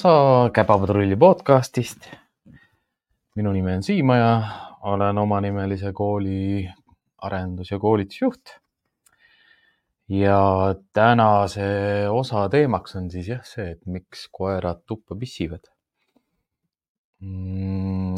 [0.00, 2.08] osa Käpapadrulli podcastist.
[3.36, 4.42] minu nimi on Siim ja
[4.82, 6.70] olen omanimelise kooli
[7.22, 8.40] arendus- ja koolitusjuht.
[10.08, 15.68] ja tänase osa teemaks on siis jah see, et miks koerad tuppa pissivad
[17.20, 18.14] mm,.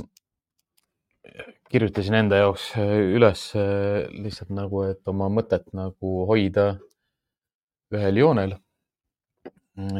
[1.68, 2.72] kirjutasin enda jaoks
[3.16, 3.52] üles
[4.10, 6.76] lihtsalt nagu, et oma mõtet nagu hoida
[7.90, 8.54] ühel joonel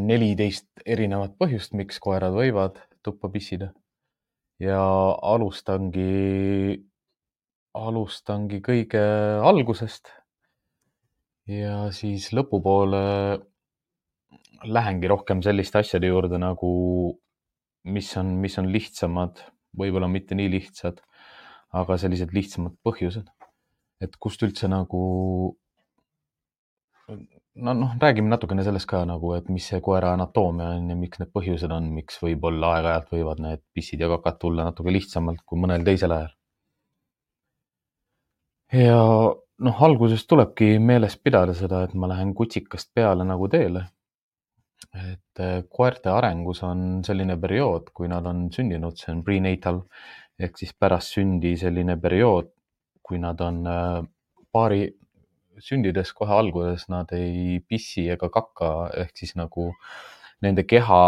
[0.02, 3.72] neliteist erinevat põhjust, miks koerad võivad tuppa pissida.
[4.62, 4.78] ja
[5.26, 6.78] alustangi,
[7.74, 9.02] alustangi kõige
[9.42, 10.12] algusest.
[11.46, 13.02] ja siis lõpupoole
[14.64, 16.72] lähengi rohkem selliste asjade juurde nagu,
[17.84, 19.42] mis on, mis on lihtsamad,
[19.78, 21.00] võib-olla mitte nii lihtsad,
[21.74, 23.26] aga sellised lihtsamad põhjused.
[24.02, 25.00] et kust üldse nagu
[27.54, 31.20] no noh, räägime natukene sellest ka nagu, et mis see koera anatoomia on ja miks
[31.20, 35.60] need põhjused on, miks võib-olla aeg-ajalt võivad need pissid ja kakad tulla natuke lihtsamalt kui
[35.60, 36.32] mõnel teisel ajal.
[38.72, 39.00] ja
[39.66, 43.84] noh, alguses tulebki meeles pidada seda, et ma lähen kutsikast peale nagu teele.
[44.92, 49.84] et eh, koerte arengus on selline periood, kui nad on sündinud, see on prenatal
[50.42, 52.50] ehk siis pärast sündi selline periood,
[53.02, 54.02] kui nad on eh,
[54.52, 54.82] paari
[55.62, 58.72] sündides kohe alguses nad ei pissi ega kaka,
[59.04, 59.70] ehk siis nagu
[60.42, 61.02] nende keha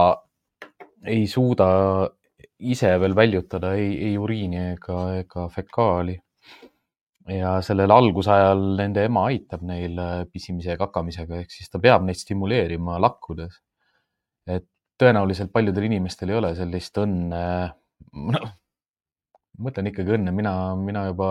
[1.11, 1.69] ei suuda
[2.65, 6.19] ise veel väljutada ei, ei uriini ega, ega fekaali.
[7.35, 10.01] ja sellel algusajal nende ema aitab neil
[10.33, 13.61] pissimise ja kakamisega, ehk siis ta peab neid stimuleerima lakkudes.
[14.47, 14.67] et
[15.01, 17.45] tõenäoliselt paljudel inimestel ei ole sellist õnne,
[18.35, 18.51] noh,
[19.59, 21.29] mõtlen ikkagi õnne, mina, mina juba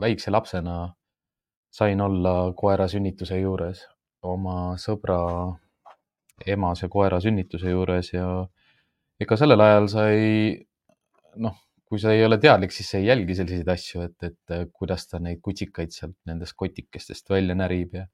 [0.00, 0.94] väikse lapsena
[1.70, 3.82] sain olla koera sünnituse juures,
[4.22, 5.20] oma sõbra
[6.46, 8.26] emase koera sünnituse juures ja
[9.20, 10.18] ega sellel ajal sai,
[11.42, 11.56] noh,
[11.86, 15.20] kui sa ei ole teadlik, siis sa ei jälgi selliseid asju, et, et kuidas ta
[15.22, 18.04] neid kutsikaid sealt nendest kotikestest välja närib ja,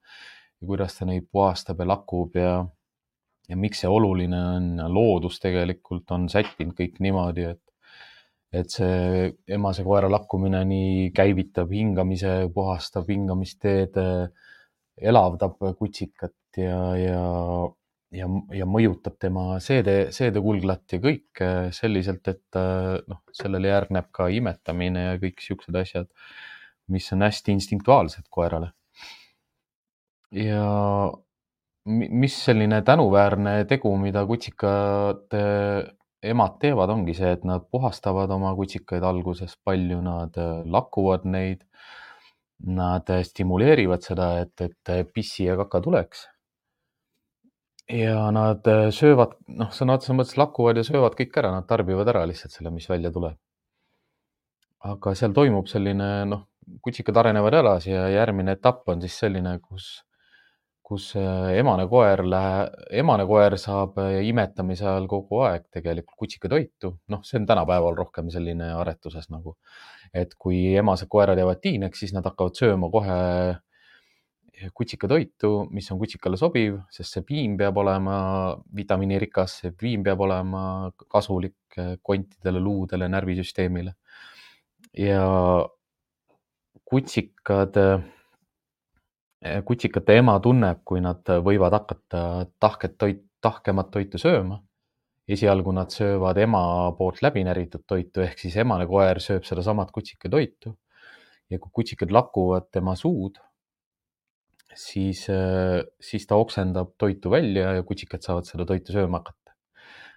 [0.61, 2.53] ja kuidas ta neid puhastab ja lakub ja,
[3.49, 4.69] ja miks see oluline on.
[4.93, 7.62] Loodus tegelikult on sättinud kõik niimoodi, et
[8.53, 13.97] et see emase koera lakkumine nii käivitab hingamise, puhastab hingamisteed,
[15.01, 17.23] elavdab kutsikat ja, ja,
[18.13, 22.61] ja, ja mõjutab tema seede, seedekulglat ja kõike selliselt, et
[23.09, 26.11] noh, sellele järgneb ka imetamine ja kõik siuksed asjad,
[26.93, 28.73] mis on hästi instinktuaalsed koerale.
[30.33, 30.63] ja
[31.85, 35.41] mis selline tänuväärne tegu, mida kutsikate
[36.23, 41.63] emad teevad, ongi see, et nad puhastavad oma kutsikaid alguses palju, nad äh, lakuvad neid.
[42.63, 46.29] Nad äh, stimuleerivad seda, et, et äh, pissi ja kaka tuleks.
[47.91, 48.63] ja nad
[48.95, 52.71] söövad, noh, sõna otseses mõttes lakuvad ja söövad kõik ära, nad tarbivad ära lihtsalt selle,
[52.71, 53.35] mis välja tuleb.
[54.83, 56.45] aga seal toimub selline, noh,
[56.83, 59.99] kutsikad arenevad edasi ja järgmine etapp on siis selline, kus
[60.93, 66.93] kus äh, emane koer läheb, emane koer saab äh, imetamise ajal kogu aeg tegelikult kutsikatoitu,
[67.13, 69.55] noh, see on tänapäeval rohkem selline aretuses nagu,
[70.13, 73.19] et kui emased koerad jäävad tiineks, siis nad hakkavad sööma kohe
[74.77, 78.15] kutsikatoitu, mis on kutsikale sobiv, sest see piim peab olema
[78.77, 80.63] vitamiinirikas, see piim peab olema
[81.11, 83.97] kasulik äh, kontidele, luudele, närvisüsteemile.
[84.93, 85.23] ja
[86.85, 87.79] kutsikad
[89.65, 92.21] kutsikate ema tunneb, kui nad võivad hakata
[92.61, 94.61] tahket toit, tahkemat toitu sööma.
[95.27, 100.29] esialgu nad söövad ema poolt läbi näritud toitu ehk siis emane koer sööb sedasamat kutsika
[100.29, 100.77] toitu.
[101.49, 103.37] ja kui kutsikad lakuvad tema suud,
[104.75, 109.55] siis, eh, siis ta oksendab toitu välja ja kutsikad saavad seda toitu sööma hakata.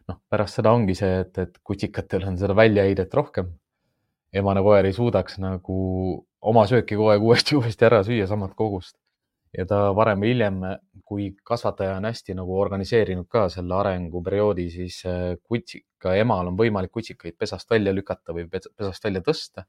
[0.08, 3.50] noh, pärast seda ongi see, et, et kutsikatel on seda väljaheidet rohkem.
[4.32, 5.76] emane koer ei suudaks nagu
[6.40, 8.96] oma sööki kogu aeg uuesti, uuesti ära süüa samat kogust
[9.56, 10.60] ja ta varem või hiljem,
[11.06, 16.92] kui kasvataja on hästi nagu organiseerinud ka selle arenguperioodi, siis äh, kutsika emal on võimalik
[16.94, 19.66] kutsikaid pesast välja lükata või pesast välja tõsta.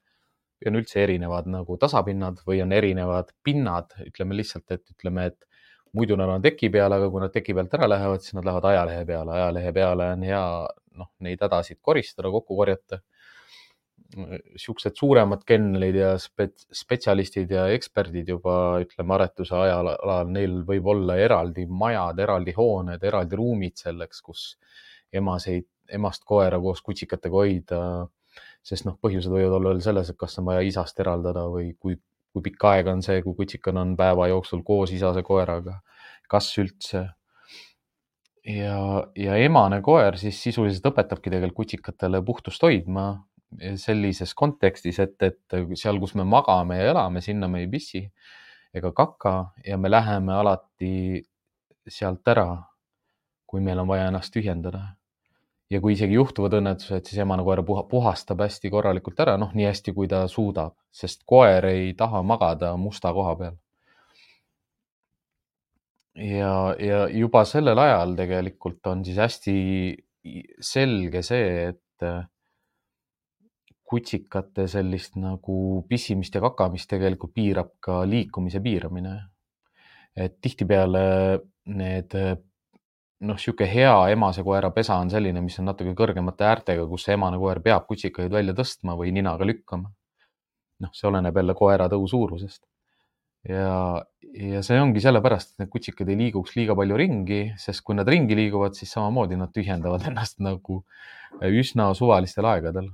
[0.58, 5.46] või on üldse erinevad nagu tasapinnad või on erinevad pinnad, ütleme lihtsalt, et ütleme, et
[5.94, 8.66] muidu nad on teki peal, aga kui nad teki pealt ära lähevad, siis nad lähevad
[8.66, 10.42] ajalehe peale, ajalehe peale on hea
[10.98, 13.00] noh, neid hädasid koristada, kokku korjata
[14.58, 20.88] siuksed suuremad kennelid ja spets-, spetsialistid ja eksperdid juba ütleme aretuse ajal, alal, neil võib
[20.94, 24.46] olla eraldi majad, eraldi hooned, eraldi ruumid selleks, kus
[25.14, 27.82] emaseid, emast koera koos kutsikatega hoida.
[28.68, 31.96] sest noh, põhjused võivad olla veel selles, et kas on vaja isast eraldada või kui,
[32.34, 35.80] kui pikk aeg on see, kui kutsikad on päeva jooksul koos isase koeraga,
[36.28, 37.06] kas üldse?
[38.48, 43.08] Ja, ja emane koer siis sisuliselt õpetabki tegelikult kutsikatele puhtust hoidma
[43.80, 48.04] sellises kontekstis, et, et seal, kus me magame ja elame, sinna me ei pissi
[48.76, 49.36] ega kaka
[49.66, 51.24] ja me läheme alati
[51.88, 52.50] sealt ära,
[53.48, 54.94] kui meil on vaja ennast tühjendada.
[55.70, 59.66] ja kui isegi juhtuvad õnnetused, siis emane koer puha, puhastab hästi korralikult ära, noh, nii
[59.68, 63.58] hästi, kui ta suudab, sest koer ei taha magada musta koha peal
[66.18, 69.58] ja, ja juba sellel ajal tegelikult on siis hästi
[70.64, 72.08] selge see, et
[73.88, 79.16] kutsikate sellist nagu pissimist ja kakamist tegelikult piirab ka liikumise piiramine.
[80.18, 81.02] et tihtipeale
[81.66, 87.06] need noh, niisugune hea emase koera pesa on selline, mis on natuke kõrgemate äärtega, kus
[87.06, 89.92] see emane koer peab kutsikaid välja tõstma või ninaga lükkama.
[90.80, 92.66] noh, see oleneb jälle koera tõu suurusest
[93.50, 94.04] ja,
[94.34, 98.08] ja see ongi sellepärast, et need kutsikad ei liiguks liiga palju ringi, sest kui nad
[98.10, 100.82] ringi liiguvad, siis samamoodi nad tühjendavad ennast nagu
[101.42, 102.90] üsna suvalistel aegadel.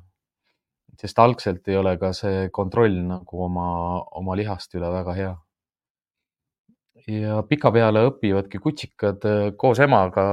[1.03, 3.67] Sest algselt ei ole ka see kontroll nagu oma,
[4.19, 5.33] oma lihast üle väga hea.
[7.07, 10.25] ja pikapeale õpivadki kutsikad äh, koos emaga,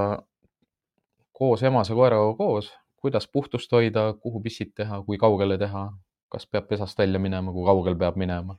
[1.35, 2.71] koos emase koeraga koos,
[3.01, 5.89] kuidas puhtust hoida, kuhu pissid teha, kui kaugele teha,
[6.31, 8.55] kas peab pesast välja minema, kui kaugel peab minema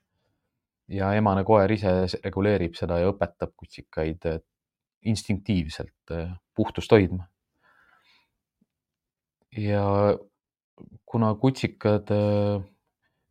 [0.91, 1.91] ja emane koer ise
[2.23, 4.41] reguleerib seda ja õpetab kutsikaid äh,
[5.07, 7.27] instinktiivselt äh, puhtust hoidma.
[9.57, 9.85] ja
[11.11, 12.61] kuna kutsikad äh,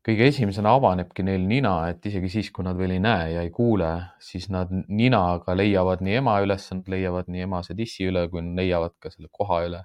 [0.06, 3.50] kõige esimesena avanebki neil nina, et isegi siis, kui nad veel ei näe ja ei
[3.54, 3.90] kuule,
[4.22, 8.96] siis nad ninaga leiavad nii ema üles, nad leiavad nii emase tissi üle, kui leiavad
[9.00, 9.82] ka selle koha üle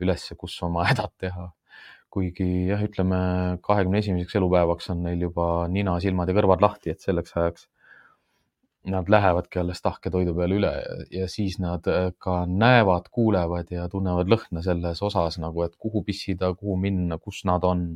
[0.00, 1.50] ülesse, kus oma hädad teha.
[2.10, 3.18] Kuigi jah, ütleme
[3.62, 7.68] kahekümne esimeseks elupäevaks on neil juba nina, silmad ja kõrvad lahti, et selleks ajaks
[8.88, 10.70] nad lähevadki alles tahke toidu peale üle
[11.12, 16.02] ja siis nad äh, ka näevad, kuulevad ja tunnevad lõhna selles osas nagu, et kuhu
[16.06, 17.90] pissida, kuhu minna, kus nad on.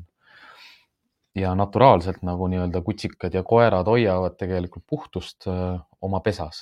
[1.35, 6.61] ja naturaalselt nagu nii-öelda kutsikad ja koerad hoiavad tegelikult puhtust öö, äh, oma pesas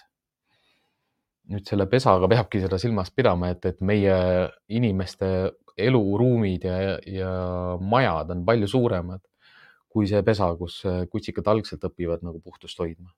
[1.52, 4.14] nüüd selle pesaga peabki seda silmas pidama, et, et meie
[4.68, 5.28] inimeste
[5.76, 7.34] eluruumid ja, ja
[7.80, 9.20] majad on palju suuremad
[9.92, 10.80] kui see pesa, kus
[11.12, 13.10] kutsikad algselt õpivad nagu puhtust hoidma.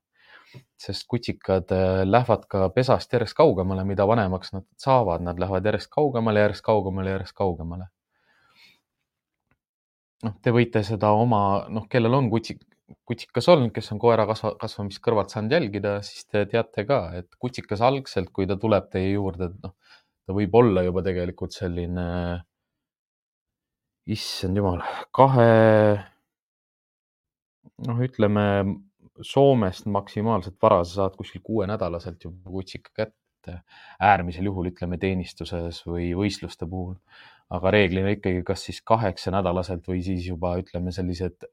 [0.80, 5.90] Sest kutsikad äh, lähevad ka pesast järjest kaugemale, mida vanemaks nad saavad, nad lähevad järjest
[5.92, 7.88] kaugemale, järjest kaugemale, järjest kaugemale.
[10.24, 12.62] noh, te võite seda oma, noh, kellel on kutsik,
[13.08, 17.28] kutsikas olnud, kes on koera kasva, kasvamist kõrvalt saanud jälgida, siis te teate ka, et
[17.40, 19.74] kutsikas algselt, kui ta tuleb teie juurde, noh,
[20.24, 22.06] ta võib olla juba tegelikult selline,
[24.16, 24.80] issand jumal,
[25.16, 25.52] kahe,
[27.88, 28.46] noh, ütleme
[29.22, 33.60] Soomest maksimaalselt vara sa saad kuskil kuuenädalaselt juba kutsika kätte,
[34.02, 36.96] äärmisel juhul ütleme teenistuses või võistluste puhul,
[37.54, 41.46] aga reeglina ikkagi kas siis kaheksanädalaselt või siis juba ütleme sellised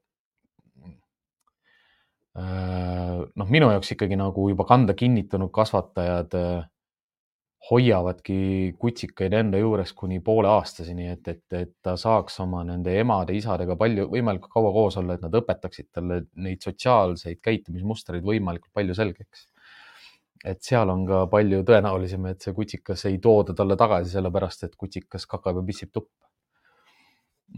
[2.32, 6.62] Äh, noh, minu jaoks ikkagi nagu juba kanda kinnitanud kasvatajad äh,
[7.70, 13.76] hoiavadki kutsikaid enda juures kuni poole aastaseni, et, et, et ta saaks oma nende emade-isadega
[13.78, 19.46] palju, võimalikult kaua koos olla, et nad õpetaksid talle neid sotsiaalseid käitumismustreid võimalikult palju selgeks.
[20.44, 24.74] et seal on ka palju tõenäolisem, et see kutsikas ei tooda talle tagasi, sellepärast et
[24.76, 26.26] kutsikas kakab ja pissib tuppa.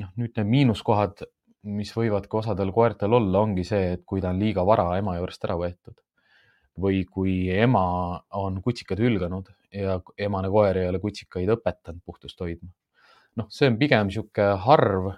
[0.00, 1.24] noh, nüüd need miinuskohad
[1.64, 5.16] mis võivad ka osadel koertel olla, ongi see, et kui ta on liiga vara ema
[5.16, 5.96] juurest ära võetud
[6.80, 7.84] või kui ema
[8.34, 12.70] on kutsikad hülganud ja emane koer ei ole kutsikaid õpetanud puhtust hoidma.
[13.36, 15.12] noh, see on pigem niisugune harv,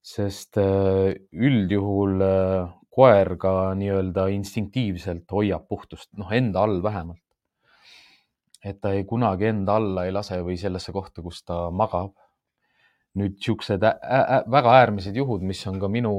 [0.00, 7.24] sest äh, üldjuhul äh, koer ka nii-öelda instinktiivselt hoiab puhtust, noh, enda all vähemalt.
[8.64, 12.16] et ta ei kunagi enda alla ei lase või sellesse kohta, kus ta magab
[13.16, 13.84] nüüd siuksed
[14.52, 16.12] väga äärmised juhud, mis on ka minu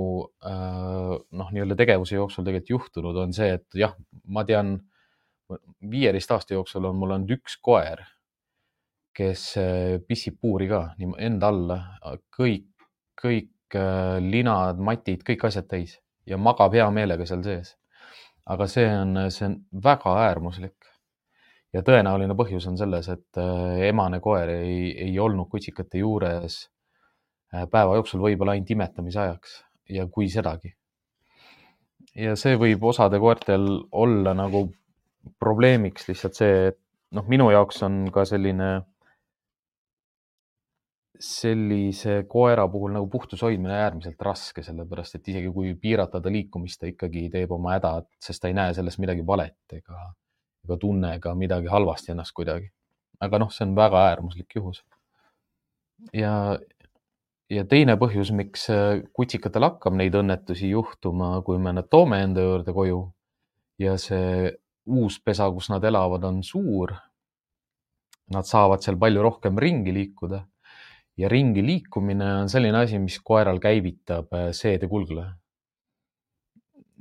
[0.45, 3.95] äh, noh, nii-öelda tegevuse jooksul tegelikult juhtunud, on see, et jah,
[4.27, 4.77] ma tean,
[5.91, 8.03] viieteist aasta jooksul on mul olnud üks koer,
[9.15, 10.83] kes äh, pissib puuri ka
[11.21, 11.79] enda alla,
[12.35, 12.69] kõik,
[13.19, 17.75] kõik äh, linad, matid, kõik asjad täis ja magab hea meelega seal sees.
[18.49, 20.87] aga see on, see on väga äärmuslik
[21.73, 23.39] ja tõenäoline põhjus on selles, et
[23.85, 26.63] emane koer ei, ei olnud kutsikate juures
[27.51, 29.55] päeva jooksul võib-olla ainult imetamise ajaks
[29.89, 30.75] ja kui sedagi.
[32.15, 34.67] ja see võib osade koertel olla nagu
[35.39, 36.79] probleemiks lihtsalt see, et
[37.15, 38.69] noh, minu jaoks on ka selline,
[41.19, 46.79] sellise koera puhul nagu puhtuse hoidmine äärmiselt raske, sellepärast et isegi kui piirata ta liikumist,
[46.79, 50.11] ta ikkagi teeb oma hädad, sest ta ei näe selles midagi valet ega,
[50.65, 52.69] ega tunne ka midagi halvasti ennast kuidagi
[53.19, 54.83] aga noh, see on väga äärmuslik juhus.
[56.13, 56.57] ja,
[57.49, 58.67] ja teine põhjus, miks
[59.15, 63.01] kutsikatel hakkab neid õnnetusi juhtuma, kui me nad toome enda juurde koju
[63.81, 64.51] ja see
[64.89, 66.95] uus pesa, kus nad elavad, on suur.
[68.29, 70.43] Nad saavad seal palju rohkem ringi liikuda
[71.17, 75.25] ja ringi liikumine on selline asi, mis koeral käivitab seedekulgla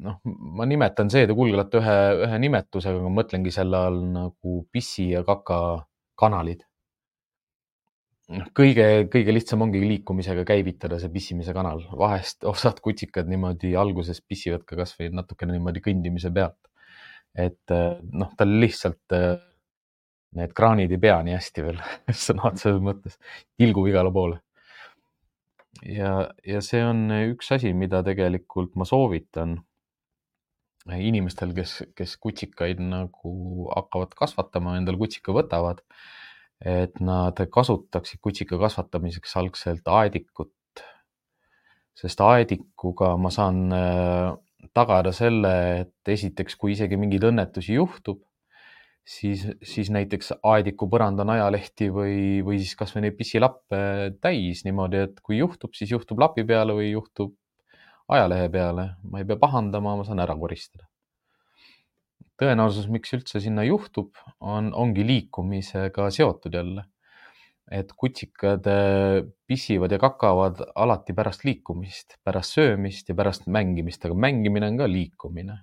[0.05, 0.19] noh,
[0.59, 5.61] ma nimetan seedekulgelat ühe, ühe nimetusega, aga mõtlengi selle all nagu pissi ja kaka
[6.19, 6.65] kanalid.
[8.35, 14.21] Noh, kõige, kõige lihtsam ongi liikumisega käivitada see pissimise kanal, vahest osad kutsikad niimoodi alguses
[14.25, 16.61] pissivad ka kasvõi natukene niimoodi kõndimise pealt.
[17.39, 17.71] et
[18.13, 19.15] noh, tal lihtsalt
[20.39, 21.81] need kraanid ei pea nii hästi veel
[22.27, 23.17] sõna otseses mõttes,
[23.61, 24.41] tilgub igale poole.
[25.85, 29.59] ja, ja see on üks asi, mida tegelikult ma soovitan
[30.89, 33.33] inimestel, kes, kes kutsikaid nagu
[33.75, 35.83] hakkavad kasvatama, endale kutsika võtavad,
[36.65, 40.55] et nad kasutaksid kutsika kasvatamiseks algselt aedikut.
[41.99, 44.37] sest aedikuga ma saan äh,
[44.75, 48.21] tagada selle, et esiteks, kui isegi mingeid õnnetusi juhtub,
[49.09, 53.81] siis, siis näiteks aediku põrand on ajalehti või, või siis kasvõi neid pissilappe
[54.23, 57.35] täis niimoodi, et kui juhtub, siis juhtub lapi peale või juhtub
[58.09, 60.87] ajalehe peale, ma ei pea pahandama, ma saan ära koristada.
[62.39, 66.85] Tõenäosus, miks üldse sinna juhtub, on, ongi liikumisega seotud jälle.
[67.69, 74.15] et kutsikad äh, pissivad ja kakavad alati pärast liikumist, pärast söömist ja pärast mängimist, aga
[74.17, 75.59] mängimine on ka liikumine.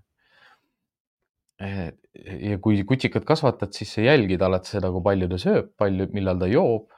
[1.57, 6.37] ja kui kutsikat kasvatad, siis sa jälgid alati seda, kui palju ta sööb, palju, millal
[6.39, 6.91] ta joob,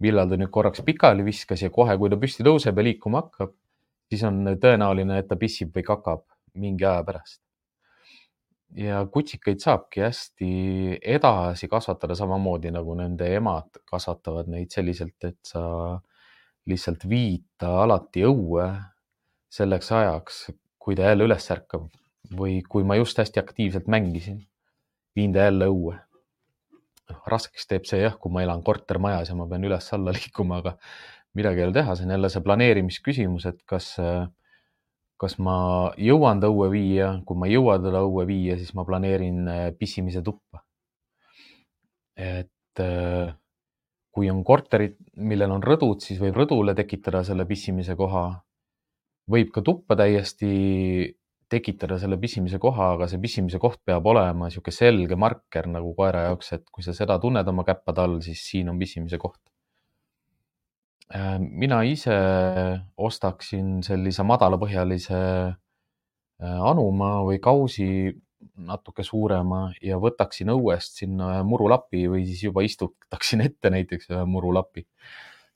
[0.00, 3.52] millal ta nüüd korraks pikali viskas ja kohe, kui ta püsti tõuseb ja liikuma hakkab
[4.08, 6.24] siis on tõenäoline, et ta pissib või kakab
[6.58, 7.40] mingi aja pärast.
[8.76, 10.50] Ja kutsikaid saabki hästi
[11.16, 15.62] edasi kasvatada samamoodi nagu nende emad kasvatavad neid selliselt, et sa
[16.68, 18.66] lihtsalt viid ta alati õue
[19.52, 20.42] selleks ajaks,
[20.78, 21.88] kui ta jälle üles ärkab
[22.36, 24.42] või kui ma just hästi aktiivselt mängisin,
[25.16, 25.96] viin ta jälle õue.
[27.26, 30.74] raskeks teeb see jah, kui ma elan kortermajas ja ma pean üles-alla liikuma, aga
[31.38, 33.94] midagi ei ole teha, see on jälle see planeerimisküsimus, et kas,
[35.18, 35.56] kas ma
[35.98, 39.66] jõuan ta õue viia, kui ma ei jõua teda õue viia, siis ma planeerin eh,
[39.78, 40.62] pissimise tuppa.
[42.18, 43.34] et eh,
[44.14, 44.96] kui on korterid,
[45.30, 48.24] millel on rõdud, siis võib rõdule tekitada selle pissimise koha.
[49.30, 51.14] võib ka tuppa täiesti
[51.48, 56.28] tekitada selle pissimise koha, aga see pissimise koht peab olema niisugune selge marker nagu koera
[56.28, 59.57] jaoks, et kui sa seda tunned oma käppade all, siis siin on pissimise koht Äh,
[61.40, 62.14] mina ise
[63.00, 68.12] ostaksin sellise madalapõhjalise äh, anuma või kausi
[68.58, 74.24] natuke suurema ja võtaksin õuest sinna ühe murulapi või siis juba istutaksin ette näiteks ühe
[74.28, 74.84] murulapi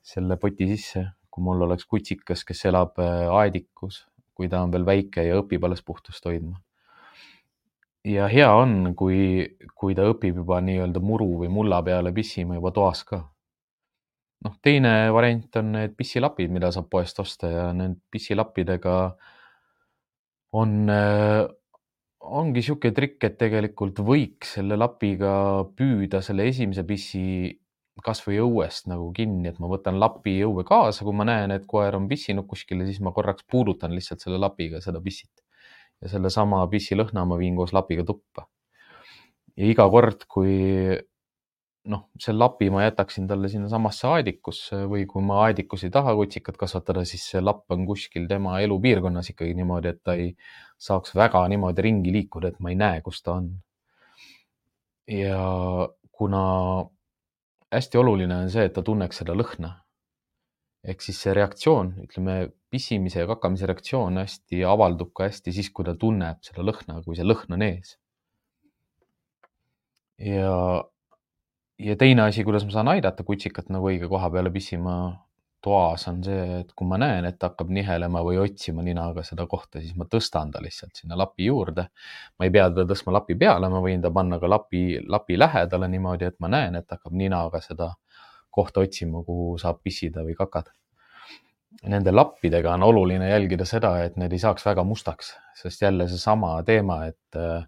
[0.02, 4.86] selle poti sisse, kui mul oleks kutsikas, kes elab äh, aedikus, kui ta on veel
[4.88, 6.62] väike ja õpib alles puhtust hoidma.
[8.08, 12.72] ja hea on, kui, kui ta õpib juba nii-öelda muru või mulla peale pissima juba
[12.72, 13.20] toas ka
[14.42, 18.96] noh, teine variant on need pissilapid, mida saab poest osta ja need pissilappidega
[20.58, 21.46] on, äh,
[22.22, 25.32] ongi niisugune trikk, et tegelikult võiks selle lapiga
[25.78, 27.24] püüda selle esimese pissi
[28.02, 31.96] kasvõi õuest nagu kinni, et ma võtan lapi õue kaasa, kui ma näen, et koer
[31.98, 35.32] on pissinud kuskile, siis ma korraks puudutan lihtsalt selle lapiga seda pissit.
[36.02, 38.48] ja sellesama pissilõhna ma viin koos lapiga tuppa.
[39.56, 40.98] ja iga kord, kui
[41.90, 46.58] noh, see lapi ma jätaksin talle sinnasamasse aedikusse või kui ma aedikus ei taha kutsikat
[46.60, 50.30] kasvatada, siis see lapp on kuskil tema elupiirkonnas ikkagi niimoodi, et ta ei
[50.78, 53.50] saaks väga niimoodi ringi liikuda, et ma ei näe, kus ta on.
[55.10, 55.38] ja
[56.12, 56.42] kuna
[57.74, 59.78] hästi oluline on see, et ta tunneks seda lõhna.
[60.82, 62.36] ehk siis see reaktsioon, ütleme
[62.70, 67.18] pissimise ja kakamise reaktsioon hästi avaldub ka hästi siis, kui ta tunneb seda lõhna, kui
[67.18, 67.98] see lõhn on ees.
[70.22, 70.54] ja
[71.82, 74.96] ja teine asi, kuidas ma saan aidata kutsikat nagu õige koha peale pissima
[75.62, 79.46] toas, on see, et kui ma näen, et ta hakkab nihelema või otsima ninaga seda
[79.50, 81.86] kohta, siis ma tõstan ta lihtsalt sinna lapi juurde.
[82.38, 85.88] ma ei pea teda tõstma lapi peale, ma võin ta panna ka lapi, lapi lähedale
[85.88, 87.92] niimoodi, et ma näen, et ta hakkab ninaga seda
[88.50, 90.74] kohta otsima, kuhu saab pissida või kakada.
[91.88, 96.56] Nende lappidega on oluline jälgida seda, et need ei saaks väga mustaks, sest jälle seesama
[96.66, 97.64] teema, et äh,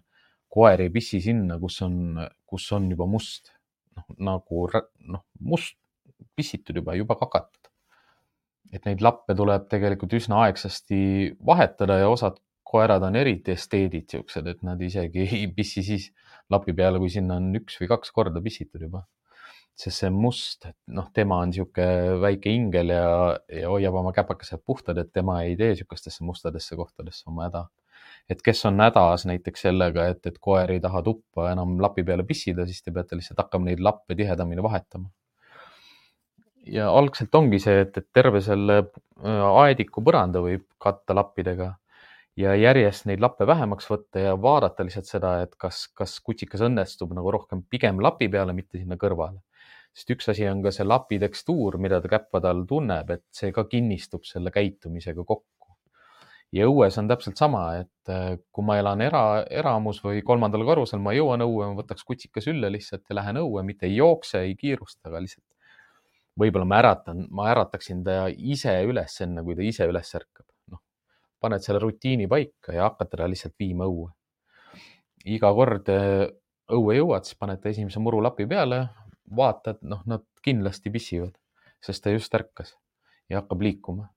[0.51, 3.54] koer ei pissi sinna, kus on, kus on juba must
[3.95, 5.77] noh, nagu noh, must
[6.35, 7.71] pissitud juba, juba kakatud.
[8.73, 10.97] et neid lappe tuleb tegelikult üsna aegsasti
[11.45, 16.09] vahetada ja osad koerad on eriti esteedid siuksed, et nad isegi ei pissi siis
[16.51, 19.05] lapi peale, kui sinna on üks või kaks korda pissitud juba.
[19.75, 23.07] sest see must, noh, tema on niisugune väike ingel ja,
[23.51, 27.65] ja hoiab oma käpakesed puhtad, et tema ei tee niisugustesse mustadesse kohtadesse oma häda.
[28.29, 32.25] Et kes on hädas näiteks sellega, et, et koer ei taha tuppa enam lapi peale
[32.25, 35.09] pissida, siis te peate lihtsalt hakkama neid lappe tihedamini vahetama.
[36.65, 41.75] ja algselt ongi see, et, et terve selle äh, aediku põranda võib katta lappidega
[42.41, 47.13] ja järjest neid lappe vähemaks võtta ja vaadata lihtsalt seda, et kas, kas kutsikas õnnestub
[47.13, 49.43] nagu rohkem pigem lapi peale, mitte sinna kõrvale
[49.95, 53.53] sest üks asi on ka see lapi tekstuur, mida ta käppade all tunneb, et see
[53.55, 55.54] ka kinnistub selle käitumisega kokku.
[56.53, 61.01] Ja õues on täpselt sama, et äh, kui ma elan era, eramus või kolmandal korrusel,
[61.03, 64.55] ma jõuan õue, ma võtaks kutsika sülle lihtsalt ja lähen õue, mitte ei jookse, ei
[64.59, 65.45] kiirusta, aga lihtsalt
[66.39, 70.45] võib-olla ma äratan, ma ärataksin ta ise üles, enne kui ta ise üles ärkab.
[70.71, 70.81] noh,
[71.39, 74.11] paned selle rutiini paika ja hakkad teda lihtsalt viima õue.
[75.25, 76.27] iga kord äh,
[76.71, 78.87] õue jõuad, siis paned ta esimese murulapi peale,
[79.37, 81.33] vaatad, noh, nad kindlasti pissivad,
[81.81, 82.75] sest ta just ärkas
[83.29, 84.09] ja hakkab liikuma.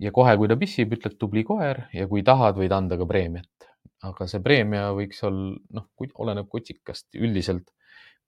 [0.00, 3.70] Ja kohe, kui ta pissib, ütled tubli koer ja kui tahad, võid anda ka preemiat.
[4.04, 5.86] aga see preemia võiks olla, noh,
[6.20, 7.70] oleneb kutsikast, üldiselt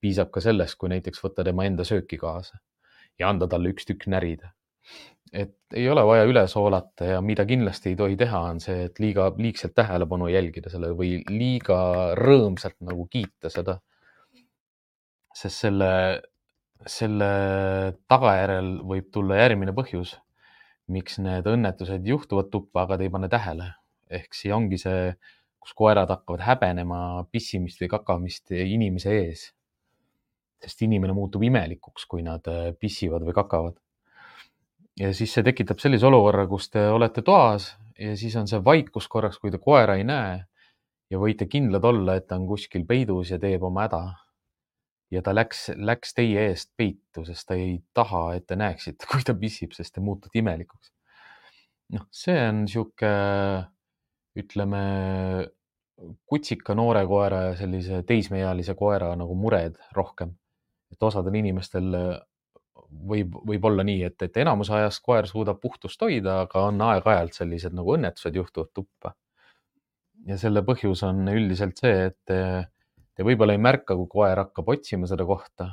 [0.01, 2.57] piisab ka sellest, kui näiteks võtta tema enda sööki kaasa
[3.19, 4.53] ja anda talle üks tükk närida.
[5.33, 8.99] et ei ole vaja üle soolata ja mida kindlasti ei tohi teha, on see, et
[9.03, 13.79] liiga, liigselt tähelepanu jälgida selle või liiga rõõmsalt nagu kiita seda
[15.37, 15.91] sest selle,
[16.87, 17.29] selle
[18.09, 20.15] tagajärjel võib tulla järgmine põhjus,
[20.93, 23.73] miks need õnnetused juhtuvad tuppa, aga te ei pane tähele.
[24.07, 25.11] ehk siia ongi see,
[25.59, 26.99] kus koerad hakkavad häbenema
[27.31, 29.41] pissimist või kakamist inimese ees.
[30.63, 33.75] sest inimene muutub imelikuks, kui nad äh, pissivad või kakavad.
[34.99, 39.07] ja siis see tekitab sellise olukorra, kus te olete toas ja siis on see vaikus
[39.07, 40.39] korraks, kui te koera ei näe
[41.09, 44.03] ja võite kindlad olla, et ta on kuskil peidus ja teeb oma häda
[45.11, 49.25] ja ta läks, läks teie eest peitu, sest ta ei taha, et te näeksite, kui
[49.25, 50.91] ta pissib, sest te muutute imelikuks.
[51.95, 53.11] noh, see on sihuke,
[54.37, 54.81] ütleme,
[56.29, 60.35] kutsika noore koera ja sellise teismeealise koera nagu mured rohkem.
[60.91, 61.95] et osadel inimestel
[62.87, 67.35] võib, võib olla nii, et, et enamus ajast koer suudab puhtust hoida, aga on aeg-ajalt
[67.35, 69.15] sellised nagu õnnetused juhtuvad tuppa.
[70.27, 72.35] ja selle põhjus on üldiselt see, et
[73.17, 75.71] Te võib-olla ei märka, kui koer hakkab otsima seda kohta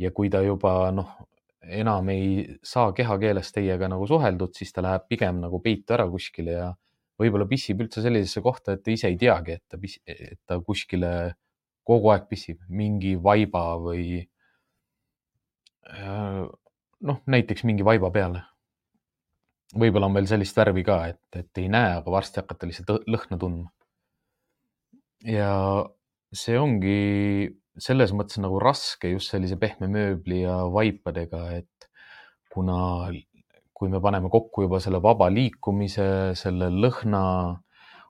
[0.00, 1.10] ja kui ta juba noh,
[1.64, 6.56] enam ei saa kehakeeles teiega nagu suheldud, siis ta läheb pigem nagu peitu ära kuskile
[6.56, 6.70] ja
[7.20, 11.12] võib-olla pissib üldse sellisesse kohta, et ta ise ei teagi, et ta, et ta kuskile
[11.84, 14.24] kogu aeg pissib, mingi vaiba või
[15.92, 16.42] äh,
[17.04, 18.44] noh, näiteks mingi vaiba peale.
[19.74, 23.38] võib-olla on veel sellist värvi ka, et, et ei näe, aga varsti hakkate lihtsalt lõhna
[23.38, 23.70] tundma.
[25.28, 25.52] ja
[26.34, 26.98] see ongi
[27.80, 31.88] selles mõttes nagu raske just sellise pehme mööbli ja vaipadega, et
[32.54, 33.10] kuna,
[33.74, 36.06] kui me paneme kokku juba selle vaba liikumise,
[36.38, 37.22] selle lõhna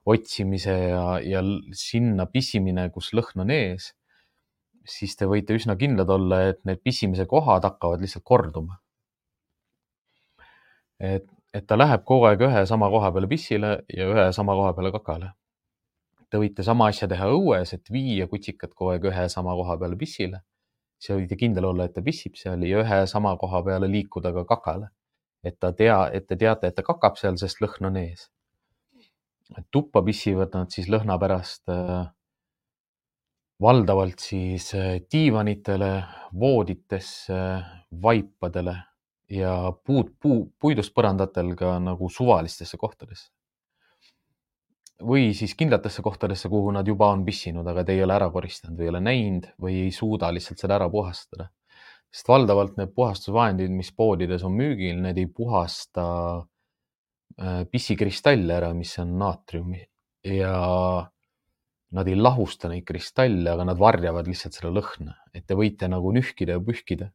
[0.05, 1.41] otsimise ja, ja
[1.73, 3.89] sinna pissimine, kus lõhn on ees,
[4.85, 8.81] siis te võite üsna kindlad olla, et need pissimise kohad hakkavad lihtsalt korduma.
[10.99, 14.71] et, et ta läheb kogu aeg ühe sama koha peale pissile ja ühe sama koha
[14.77, 15.33] peale kakale
[16.29, 19.97] Te võite sama asja teha õues, et viia kutsikat kogu aeg ühe sama koha peale
[19.99, 20.41] pissile.
[20.99, 24.45] siis võite kindel olla, et ta pissib seal ja ühe sama koha peale liikuda ka
[24.45, 24.89] kakale.
[25.43, 28.29] et ta tea, et te teate, et ta kakab seal, sest lõhn on ees.
[29.71, 32.07] tuppa pissivad nad siis lõhna pärast äh,
[33.61, 37.39] valdavalt siis äh, diivanitele, vooditesse,
[38.01, 38.75] vaipadele
[39.29, 43.31] ja puud, puu, puidust põrandatel ka nagu suvalistesse kohtadesse
[45.03, 48.79] või siis kindlatesse kohtadesse, kuhu nad juba on pissinud, aga te ei ole ära koristanud
[48.79, 51.49] või ei ole näinud või ei suuda lihtsalt seda ära puhastada.
[52.15, 56.05] sest valdavalt need puhastusvahendid, mis poodides on müügil, need ei puhasta
[56.39, 59.81] äh, pissikristalle ära, mis on naatriumi.
[60.23, 60.55] Ja
[61.91, 66.13] nad ei lahusta neid kristalle, aga nad varjavad lihtsalt selle lõhna, et te võite nagu
[66.15, 67.09] nühkida ja pühkida,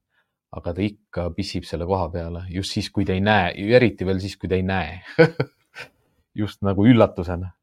[0.53, 2.45] aga ta ikka pissib selle koha peale.
[2.53, 5.01] Just siis, kui te ei näe, eriti veel siis, kui te ei näe.
[6.41, 7.55] Just nagu üllatusena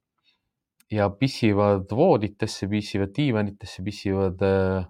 [0.91, 4.85] ja pissivad vooditesse, pissivad diivanitesse, pissivad äh,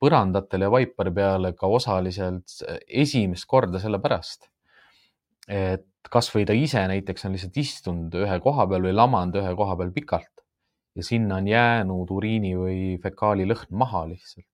[0.00, 4.50] põrandatele ja vaipade peale ka osaliselt äh, esimest korda sellepärast,
[5.48, 9.76] et kasvõi ta ise näiteks on lihtsalt istunud ühe koha peal või lamanud ühe koha
[9.78, 10.36] peal pikalt
[10.96, 14.48] ja sinna on jäänud uriini või fekaali lõhn maha lihtsalt.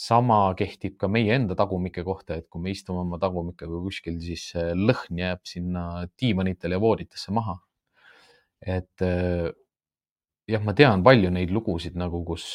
[0.00, 4.46] sama kehtib ka meie enda tagumike kohta, et kui me istume oma tagumikega kuskil, siis
[4.56, 7.58] lõhn jääb sinna diivanitele ja vooditesse maha.
[8.60, 9.50] et äh,
[10.50, 12.46] jah, ma tean palju neid lugusid nagu, kus,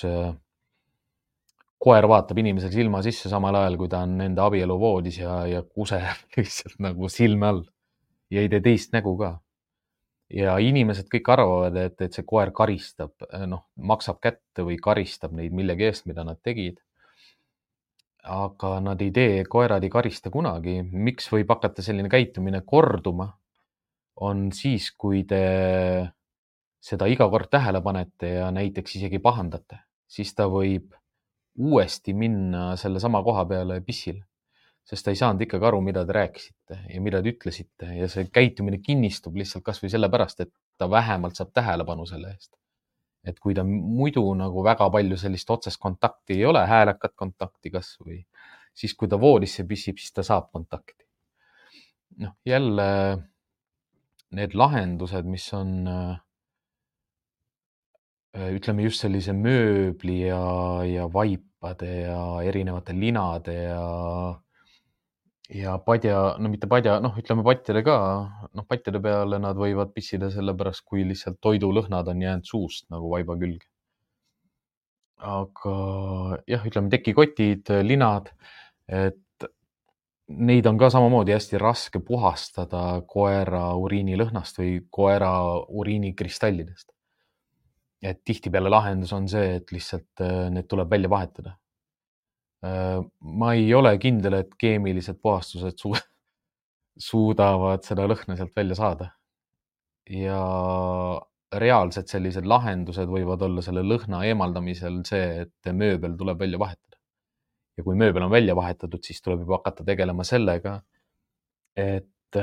[1.86, 6.06] koer vaatab inimesele silma sisse samal ajal, kui ta on nende abieluvoodis ja, ja kuseb
[6.38, 7.66] lihtsalt nagu silme all
[8.34, 9.36] ja ei tee teist nägu ka.
[10.34, 13.14] ja inimesed kõik arvavad, et, et see koer karistab,
[13.46, 16.82] noh, maksab kätte või karistab neid millegi eest, mida nad tegid.
[18.26, 20.82] aga nad ei tee, koerad ei karista kunagi.
[20.82, 23.34] miks võib hakata selline käitumine korduma?
[24.16, 25.44] on siis, kui te
[26.86, 30.94] seda iga kord tähele panete ja näiteks isegi pahandate, siis ta võib
[31.56, 34.26] uuesti minna sellesama koha peale pissile,
[34.86, 38.28] sest ta ei saanud ikkagi aru, mida te rääkisite ja mida te ütlesite ja see
[38.34, 42.54] käitumine kinnistub lihtsalt kasvõi sellepärast, et ta vähemalt saab tähelepanu selle eest.
[43.26, 48.20] et kui ta muidu nagu väga palju sellist otsest kontakti ei ole, häälekat kontakti kasvõi,
[48.78, 51.02] siis kui ta voodisse pissib, siis ta saab kontakti.
[52.22, 52.86] noh, jälle
[54.36, 56.20] need lahendused, mis on äh,
[58.36, 60.40] ütleme just sellise mööbli ja,
[60.88, 63.86] ja vaipade ja erinevate linade ja,
[65.50, 67.98] ja padja, no mitte padja, noh, ütleme patjade ka,
[68.52, 73.38] noh, patjade peale nad võivad pissida sellepärast, kui lihtsalt toidulõhnad on jäänud suust nagu vaiba
[73.40, 73.68] külge.
[75.16, 75.76] aga
[76.52, 78.28] jah, ütleme tekikotid, linad,
[78.92, 79.48] et
[80.28, 85.32] neid on ka samamoodi hästi raske puhastada koera uriinilõhnast või koera
[85.70, 86.95] uriinikristallidest.
[88.02, 91.56] Et tihtipeale lahendus on see, et lihtsalt äh, need tuleb välja vahetada.
[92.66, 95.94] Äh, ma ei ole kindel, et keemilised puhastused su
[97.10, 99.12] suudavad seda lõhna sealt välja saada.
[100.06, 100.40] ja
[101.56, 106.86] reaalsed sellised lahendused võivad olla selle lõhna eemaldamisel see, et mööbel tuleb välja vahetada
[107.78, 110.78] ja kui mööbel on välja vahetatud, siis tuleb juba hakata tegelema sellega,
[111.76, 112.40] et,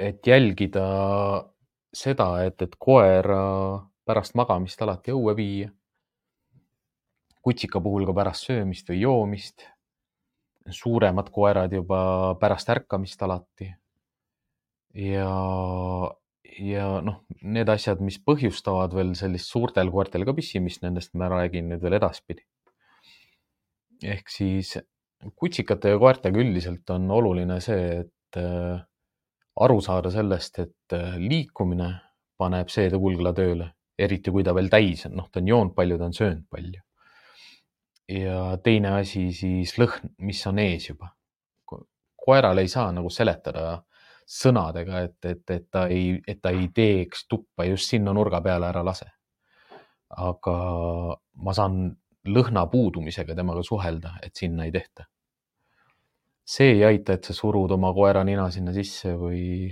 [0.00, 0.86] et jälgida
[1.92, 3.42] seda, et, et koera
[4.10, 5.70] pärast magamist alati õue viia.
[7.40, 9.66] kutsika puhul ka pärast söömist või joomist.
[10.70, 13.72] suuremad koerad juba pärast ärkamist alati.
[14.94, 15.32] ja,
[16.58, 21.70] ja noh, need asjad, mis põhjustavad veel sellist suurtel koertel ka pissimist, nendest ma räägin
[21.70, 22.44] nüüd veel edaspidi
[24.02, 24.76] ehk siis
[25.36, 28.80] kutsikate ja koertega üldiselt on oluline see, et äh,
[29.60, 31.92] aru saada sellest, et äh, liikumine
[32.40, 33.70] paneb seedekulgla tööle,
[34.00, 36.82] eriti kui ta veel täis on, noh, ta on joonud palju, ta on söönud palju.
[38.10, 41.14] ja teine asi siis lõhn, mis on ees juba.
[42.20, 43.80] koerale ei saa nagu seletada
[44.30, 48.68] sõnadega, et, et, et ta ei, et ta ei teeks tuppa just sinna nurga peale,
[48.68, 49.08] ära lase.
[50.10, 50.54] aga
[51.46, 55.06] ma saan lõhna puudumisega temaga suhelda, et sinna ei tehta.
[56.50, 59.70] see ei aita, et sa surud oma koera nina sinna sisse või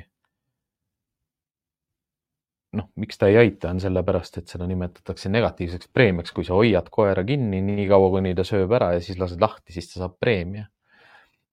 [2.76, 6.90] noh, miks ta ei aita, on sellepärast, et seda nimetatakse negatiivseks preemiaks, kui sa hoiad
[6.92, 10.18] koera kinni nii kaua, kuni ta sööb ära ja siis lased lahti, siis ta saab
[10.20, 10.68] preemia.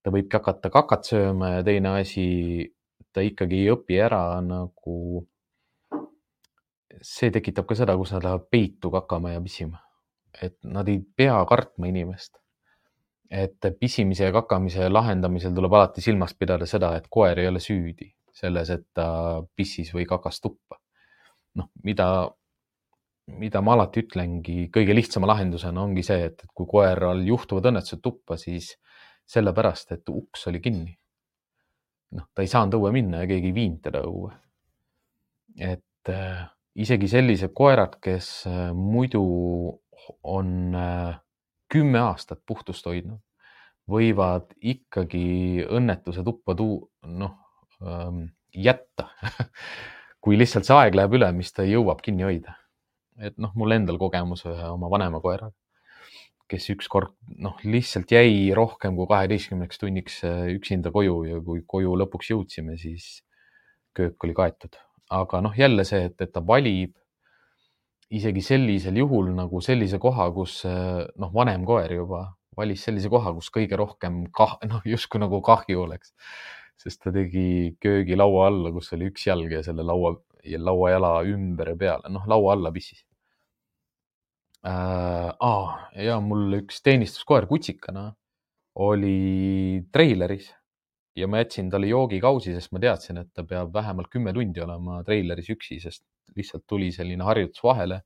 [0.03, 2.27] ta võibki hakata kakat sööma ja teine asi,
[3.13, 5.25] ta ikkagi ei õpi ära nagu.
[7.01, 9.85] see tekitab ka seda, kus ta läheb peitu kakama ja pissima
[10.41, 12.37] et nad ei pea kartma inimest.
[13.31, 18.11] et pisimise ja kakamise lahendamisel tuleb alati silmas pidada seda, et koer ei ole süüdi
[18.35, 19.07] selles, et ta
[19.57, 20.77] pissis või kakas tuppa.
[21.59, 22.07] Noh, mida,
[23.39, 28.03] mida ma alati ütlengi, kõige lihtsama lahendusena ongi see, et, et kui koeral juhtuvad õnnetused
[28.03, 28.73] tuppa, siis
[29.29, 30.97] sellepärast, et uks oli kinni.
[32.15, 34.31] noh, ta ei saanud õue minna ja keegi ei viinud teda õue.
[35.59, 39.23] et äh, isegi sellised koerad, kes äh, muidu
[40.23, 41.17] on äh,
[41.71, 43.21] kümme aastat puhtust hoidnud,
[43.89, 47.35] võivad ikkagi õnnetuse tuppa tuu-, noh
[47.81, 49.09] ähm, jätta
[50.25, 52.57] kui lihtsalt see aeg läheb üle, mis ta jõuab kinni hoida.
[53.15, 55.53] et noh, mul endal kogemus ühe oma vanema koeraga,
[56.51, 61.95] kes ükskord noh, lihtsalt jäi rohkem kui kaheteistkümneks tunniks äh, üksinda koju ja kui koju
[62.01, 63.21] lõpuks jõudsime, siis
[63.95, 64.75] köök oli kaetud.
[65.15, 66.95] aga noh, jälle see, et, et ta valib
[68.09, 72.25] isegi sellisel juhul nagu sellise koha, kus noh, vanem koer juba
[72.57, 76.13] valis sellise koha, kus kõige rohkem kah-, noh, justkui nagu kahju oleks.
[76.81, 81.73] Sest ta tegi köögilaua alla, kus oli üks jalg ja selle laua ja lauajala ümber
[81.73, 83.05] ja peale, noh, laua alla pissis
[84.65, 85.31] äh,.
[85.39, 88.11] Aa, ja mul üks teenistuskoer kutsikana
[88.75, 90.51] oli treileris
[91.15, 94.99] ja ma jätsin talle joogikausi, sest ma teadsin, et ta peab vähemalt kümme tundi olema
[95.07, 96.03] treileris üksi, sest
[96.35, 98.01] lihtsalt tuli selline harjutus vahele,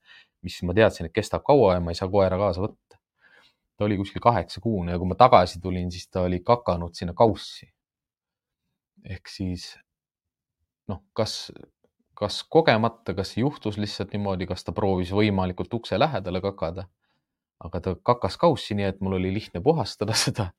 [0.45, 2.99] mis ma teadsin, et kestab kaua ja ma ei saa koera kaasa võtta.
[3.79, 7.69] ta oli kuskil kaheksakuune ja kui ma tagasi tulin, siis ta oli kakanud sinna kaussi.
[9.05, 9.71] Ehk siis
[10.89, 11.51] noh, kas,
[12.17, 16.88] kas kogemata, kas juhtus lihtsalt niimoodi, kas ta proovis võimalikult ukse lähedale kakada
[17.65, 20.49] aga ta kakas kaussi, nii et mul oli lihtne puhastada seda.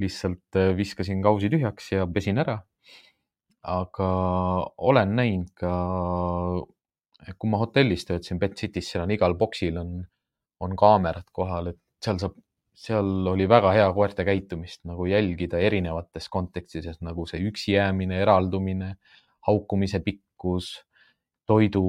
[0.00, 2.60] lihtsalt äh, viskasin kausi tühjaks ja pesin ära.
[3.60, 4.06] aga
[4.88, 5.70] olen näinud ka,
[7.36, 9.98] kui ma hotellis töötasin Pet City's, seal on igal boksil on,
[10.64, 12.38] on kaamerad kohal, et seal saab,
[12.74, 18.94] seal oli väga hea koerte käitumist nagu jälgida erinevates kontekstides nagu see üksi jäämine, eraldumine,
[19.46, 20.78] haukumise pikkus
[21.50, 21.84] toidu,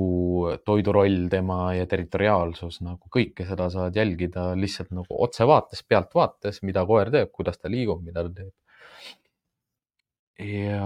[0.65, 6.85] toidu roll tema ja territoriaalsus nagu kõike seda saad jälgida lihtsalt nagu otsevaates, pealtvaates, mida
[6.89, 8.53] koer teeb, kuidas ta liigub, mida ta teeb.
[10.41, 10.81] ja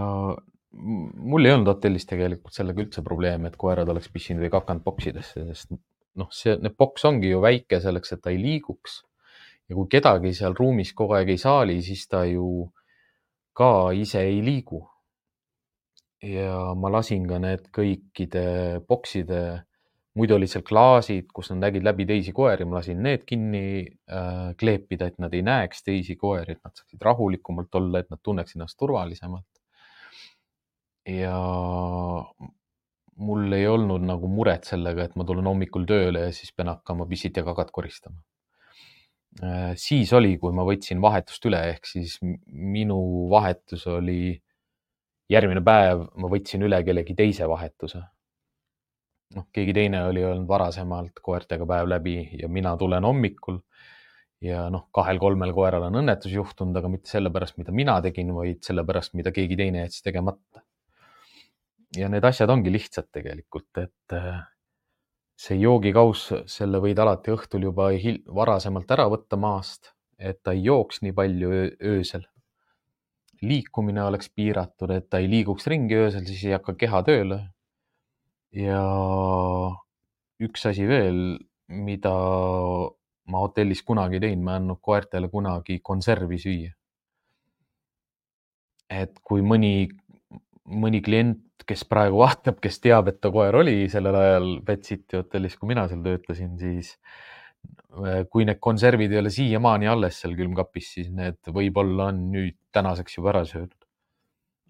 [0.75, 5.45] mul ei olnud hotellis tegelikult sellega üldse probleemi, et koerad oleks pissinud või kakanud boksidesse,
[5.51, 5.71] sest
[6.19, 9.01] noh, see, need boks ongi ju väike selleks, et ta ei liiguks.
[9.69, 12.67] Ja kui kedagi seal ruumis kogu aeg ei saali, siis ta ju
[13.55, 14.83] ka ise ei liigu
[16.25, 18.45] ja ma lasin ka need kõikide
[18.87, 19.41] bokside,
[20.15, 24.51] muidu olid seal klaasid, kus nad nägid läbi teisi koeri, ma lasin need kinni äh,
[24.59, 28.55] kleepida, et nad ei näeks teisi koeri, et nad saaksid rahulikumalt olla, et nad tunneks
[28.55, 29.49] ennast turvalisemalt.
[31.05, 31.35] ja
[33.21, 37.05] mul ei olnud nagu muret sellega, et ma tulen hommikul tööle ja siis pean hakkama
[37.05, 38.17] pissit ja kagat koristama.
[39.75, 42.97] Siis oli, kui ma võtsin vahetust üle, ehk siis minu
[43.31, 44.35] vahetus oli
[45.31, 48.03] järgmine päev ma võtsin üle kellegi teise vahetuse.
[49.35, 53.57] noh, keegi teine oli olnud varasemalt koertega päev läbi ja mina tulen hommikul
[54.45, 59.15] ja noh, kahel-kolmel koeral on õnnetus juhtunud, aga mitte sellepärast, mida mina tegin, vaid sellepärast,
[59.17, 60.61] mida keegi teine jättis tegemata.
[61.97, 64.43] ja need asjad ongi lihtsad tegelikult, et äh,
[65.35, 67.89] see joogikauss, selle võid alati õhtul juba
[68.35, 71.51] varasemalt ära võtta maast, et ta ei jooks nii palju
[71.83, 72.23] öösel
[73.41, 77.41] liikumine oleks piiratud, et ta ei liiguks ringi öösel, siis ei hakka keha tööle.
[78.55, 78.81] ja
[80.39, 81.17] üks asi veel,
[81.67, 82.13] mida
[83.31, 86.71] ma hotellis kunagi ei teinud, ma ei andnud koertele kunagi konservi süüa.
[88.89, 89.89] et kui mõni,
[90.65, 95.17] mõni klient, kes praegu vaatab, kes teab, et ta koer oli sellel ajal Pet City
[95.17, 96.95] hotellis, kui mina seal töötasin, siis
[97.95, 102.57] Äh, kui need konservid ei ole siiamaani alles seal külmkapis, siis need võib-olla on nüüd
[102.75, 103.81] tänaseks juba ära söödud.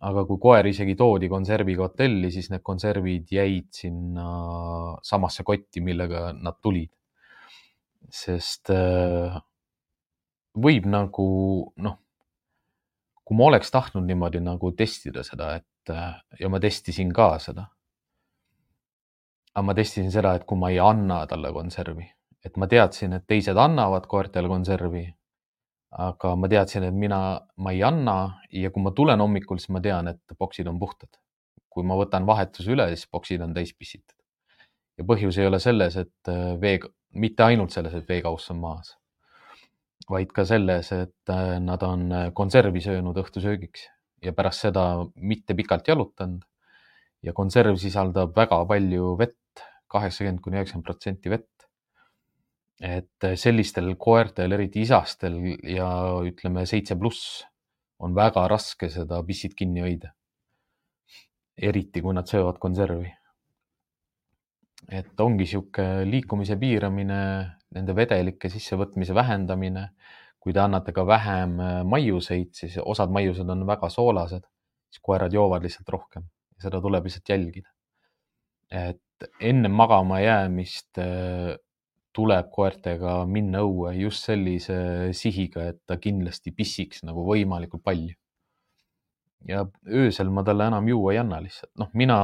[0.06, 4.26] aga kui koer isegi toodi konserviga hotelli, siis need konservid jäid sinna
[5.02, 6.92] samasse kotti, millega nad tulid.
[8.14, 9.40] sest äh,
[10.54, 11.30] võib nagu
[11.82, 11.98] noh,
[13.26, 17.70] kui ma oleks tahtnud niimoodi nagu testida seda, et äh, ja ma testisin ka seda.
[19.56, 23.26] aga ma testisin seda, et kui ma ei anna talle konservi et ma teadsin, et
[23.28, 25.06] teised annavad koertele konservi.
[25.96, 27.18] aga ma teadsin, et mina,
[27.64, 28.16] ma ei anna
[28.52, 31.10] ja kui ma tulen hommikul, siis ma tean, et boksid on puhtad.
[31.70, 34.16] kui ma võtan vahetuse üle, siis boksid on täis pissitud.
[34.98, 36.80] ja põhjus ei ole selles, et äh, vee,
[37.14, 38.96] mitte ainult selles, et veekauss on maas,
[40.10, 43.90] vaid ka selles, et äh, nad on konservi söönud õhtusöögiks
[44.24, 46.44] ja pärast seda mitte pikalt jalutanud.
[47.26, 51.56] ja konserv sisaldab väga palju vett, kaheksakümmend kuni üheksakümmend protsenti vett
[52.84, 55.88] et sellistel koertel, eriti isastel ja
[56.28, 57.44] ütleme seitse pluss,
[58.00, 60.12] on väga raske seda pissit kinni hoida.
[61.56, 63.14] eriti kui nad söövad konservi.
[64.90, 69.90] et ongi sihuke liikumise piiramine, nende vedelike sissevõtmise vähendamine.
[70.46, 74.44] Kui te annate ka vähem äh, maiuseid, siis osad maiused on väga soolased,
[74.94, 77.72] siis koerad joovad lihtsalt rohkem ja seda tuleb lihtsalt jälgida.
[78.70, 81.56] et enne magama jäämist äh,
[82.16, 84.78] tuleb koertega minna õue just sellise
[85.18, 88.14] sihiga, et ta kindlasti pissiks nagu võimalikult palju.
[89.50, 92.20] ja öösel ma talle enam juua ei anna lihtsalt, noh, mina,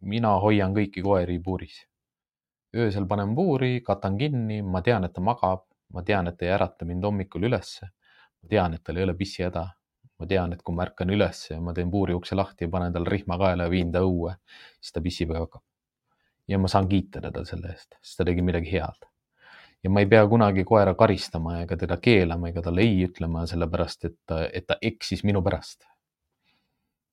[0.00, 1.82] mina hoian kõiki koeri puuris.
[2.76, 6.84] öösel panen puuri, katan kinni, ma tean, et ta magab, ma tean, et ei ärata
[6.84, 7.90] mind hommikul ülesse.
[8.42, 9.66] ma tean, et tal ei ole pissihäda.
[10.18, 12.92] ma tean, et kui ma ärkan ülesse ja ma teen puuri ukse lahti ja panen
[12.92, 14.34] talle rihma kaela ja viin ta õue,
[14.80, 15.62] siis ta pissib ja hakkab
[16.50, 19.06] ja ma saan kiita teda selle eest, sest ta tegi midagi head.
[19.84, 24.04] ja ma ei pea kunagi koera karistama ega teda keelama ega talle ei ütlema, sellepärast
[24.10, 25.86] et ta, et ta eksis minu pärast.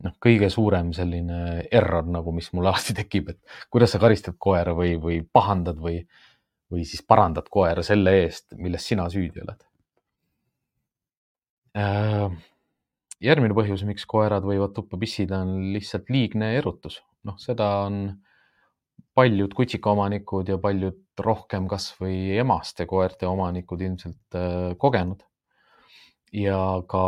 [0.03, 3.39] noh, kõige suurem selline error nagu, mis mul alati tekib, et
[3.73, 6.01] kuidas sa karistad koera või, või pahandad või,
[6.71, 9.65] või siis parandad koera selle eest, milles sina süüdi oled.
[11.77, 12.32] Äh,
[13.23, 17.01] järgmine põhjus, miks koerad võivad tuppa pissida, on lihtsalt liigne erutus.
[17.27, 17.95] noh, seda on
[19.17, 25.23] paljud kutsikaomanikud ja paljud rohkem kasvõi emaste koerte omanikud ilmselt äh, kogenud.
[26.34, 27.03] ja ka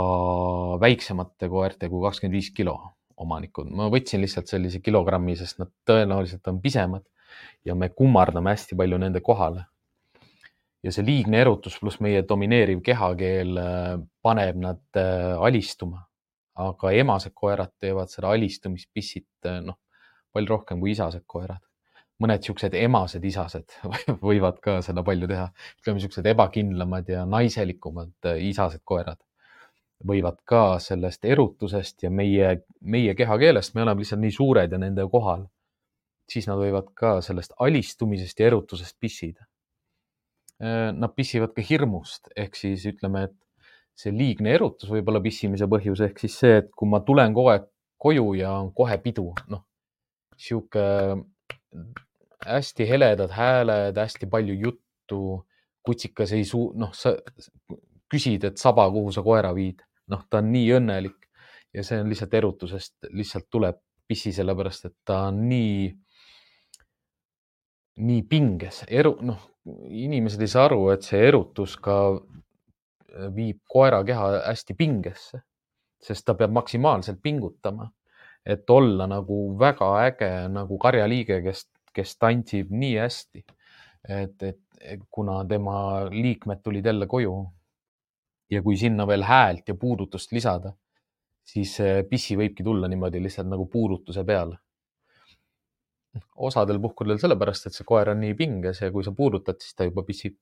[0.79, 2.77] väiksemate koerte kui kakskümmend viis kilo
[3.17, 3.69] omanikud.
[3.75, 7.05] ma võtsin lihtsalt sellise kilogrammi, sest nad tõenäoliselt on pisemad
[7.65, 9.65] ja me kummardame hästi palju nende kohale.
[10.83, 16.05] ja see liigne erutus pluss meie domineeriv kehakeel äh, paneb nad äh, alistuma.
[16.59, 19.77] aga emased koerad teevad seda alistumispissit noh,
[20.33, 21.63] palju rohkem kui isased koerad.
[22.19, 23.79] mõned siuksed emased isased
[24.29, 25.47] võivad ka seda palju teha,
[25.79, 29.19] ütleme siuksed ebakindlamad ja naiselikumad isased koerad
[30.05, 35.05] võivad ka sellest erutusest ja meie, meie kehakeelest, me oleme lihtsalt nii suured ja nende
[35.11, 35.45] kohal,
[36.31, 39.47] siis nad võivad ka sellest alistumisest ja erutusest pissida.
[40.59, 43.35] Äh, nad pissivad ka hirmust, ehk siis ütleme, et
[43.99, 47.53] see liigne erutus võib olla pissimise põhjus, ehk siis see, et kui ma tulen kogu
[47.53, 47.67] aeg
[47.99, 49.65] koju ja on kohe pidu, noh,
[50.39, 50.83] sihuke
[52.45, 55.21] hästi heledad hääled, hästi palju juttu,
[55.83, 57.11] kutsikas ei suu-, noh, sa
[58.09, 61.29] küsid, et saba, kuhu sa koera viid noh, ta on nii õnnelik
[61.75, 65.89] ja see on lihtsalt erutusest, lihtsalt tuleb pissi, sellepärast et ta on nii,
[67.99, 69.41] nii pinges, eru-, noh,
[69.89, 71.97] inimesed ei saa aru, et see erutus ka
[73.35, 75.41] viib koera keha hästi pingesse,
[75.99, 77.89] sest ta peab maksimaalselt pingutama,
[78.45, 83.43] et olla nagu väga äge nagu karjaliige, kes, kes tantsib nii hästi.
[84.09, 87.33] et, et kuna tema liikmed tulid jälle koju
[88.49, 90.71] ja kui sinna veel häält ja puudutust lisada,
[91.43, 91.75] siis
[92.09, 94.57] pissi võibki tulla niimoodi lihtsalt nagu puudutuse peale.
[96.35, 99.87] Osadel puhkudel sellepärast, et see koer on nii pinges ja kui sa puudutad, siis ta
[99.89, 100.37] juba pissib.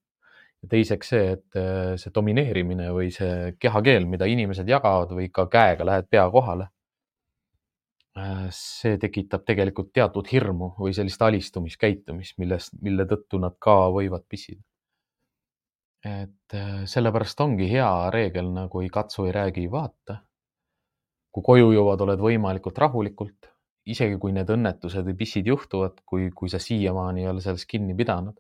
[0.64, 5.46] ja teiseks see, et äh, see domineerimine või see kehakeel, mida inimesed jagavad või ka
[5.54, 6.70] käega lähed pea kohale.
[8.18, 14.26] Äh, see tekitab tegelikult teatud hirmu või sellist alistumiskäitumist, millest, mille tõttu nad ka võivad
[14.30, 14.64] pissida
[16.08, 20.22] et äh, sellepärast ongi hea reegel nagu ei katsu, ei räägi, ei vaata.
[21.32, 23.50] kui koju jõuad, oled võimalikult rahulikult,
[23.94, 27.96] isegi kui need õnnetused või pissid juhtuvad, kui, kui sa siiamaani ei ole sellest kinni
[27.98, 28.38] pidanud,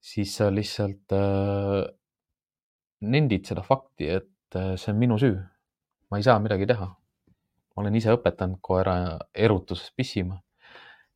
[0.00, 1.84] siis sa lihtsalt äh,
[3.08, 5.38] nendid seda fakti, et äh, see on minu süü.
[6.10, 6.86] ma ei saa midagi teha.
[6.88, 10.40] ma olen ise õpetanud koera erutuses pissima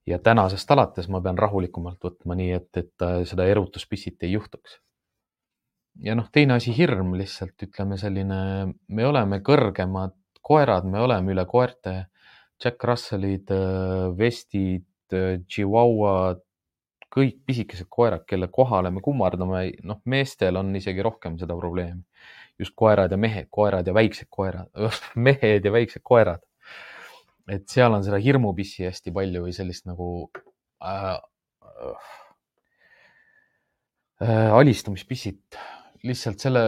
[0.07, 4.81] ja tänasest alates ma pean rahulikumalt võtma, nii et, et seda erutuspissit ei juhtuks
[6.01, 8.38] ja noh, teine asi, hirm lihtsalt ütleme selline,
[8.88, 12.07] me oleme kõrgemad koerad, me oleme üle koerte.
[12.62, 13.51] Jack Russellid,
[14.18, 16.40] vestid, Chihuahuad,
[17.12, 22.03] kõik pisikesed koerad, kelle kohale me kummardame, noh, meestel on isegi rohkem seda probleemi.
[22.61, 24.68] just koerad ja mehed, koerad ja väiksed koerad
[25.27, 26.42] mehed ja väiksed koerad.
[27.48, 30.09] et seal on seda hirmupissi hästi palju või sellist nagu
[30.85, 31.18] äh,
[34.22, 35.59] äh, alistumispissit
[36.07, 36.62] lihtsalt selle,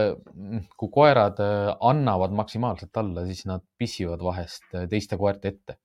[0.79, 5.77] kui koerad äh, annavad maksimaalselt alla, siis nad pissivad vahest äh, teiste koerte ette.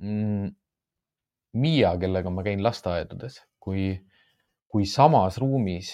[0.00, 0.52] Mm,
[1.52, 3.90] Miia, kellega ma käin lasteaedades, kui,
[4.72, 5.92] kui samas ruumis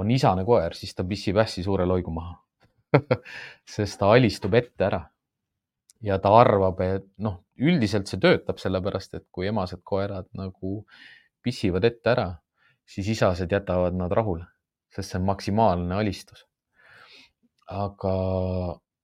[0.00, 2.38] on isane koer, siis ta pissib hästi suure loigu maha
[3.74, 5.02] sest ta alistub ette ära.
[6.00, 10.86] ja ta arvab, et noh, üldiselt see töötab sellepärast, et kui emased koerad nagu
[11.44, 12.30] pissivad ette ära,
[12.88, 14.48] siis isased jätavad nad rahule
[14.94, 16.46] sest see on maksimaalne alistus.
[17.70, 18.14] aga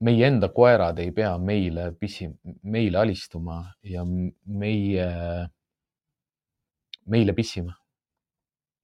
[0.05, 2.29] meie enda koerad ei pea meile pissi,
[2.63, 5.09] meile alistuma ja meie,
[7.07, 7.75] meile pissima.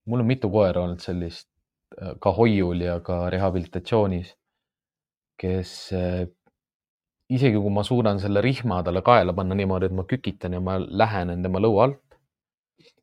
[0.07, 1.49] mul on mitu koera olnud sellist
[2.21, 4.33] ka hoiul ja ka rehabilitatsioonis,
[5.39, 5.73] kes
[7.29, 10.79] isegi kui ma suudan selle rihma talle kaela panna niimoodi, et ma kükitan ja ma
[10.81, 12.17] lähenen tema lõua alt,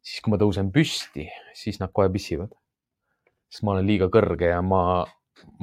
[0.02, 2.52] siis kui ma tõusen püsti, siis nad kohe pissivad
[3.50, 5.06] sest ma olen liiga kõrge ja ma,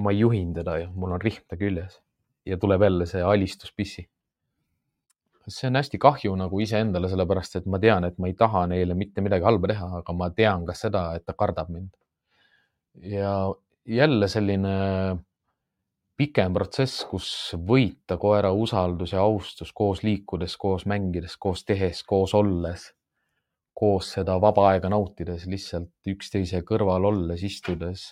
[0.03, 2.01] ma juhin teda ja mul on rihm ta küljes
[2.47, 4.09] ja tuleb jälle see alistuspissi.
[5.49, 8.95] see on hästi kahju nagu iseendale, sellepärast et ma tean, et ma ei taha neile
[8.99, 11.93] mitte midagi halba teha, aga ma tean ka seda, et ta kardab mind.
[13.03, 13.55] ja
[13.87, 14.75] jälle selline
[16.17, 17.29] pikem protsess, kus
[17.69, 22.91] võita koera usaldus ja austus koos liikudes, koos mängides, koos tehes, koos olles
[23.77, 28.07] koos seda vaba aega nautides, lihtsalt üksteise kõrval olles, istudes,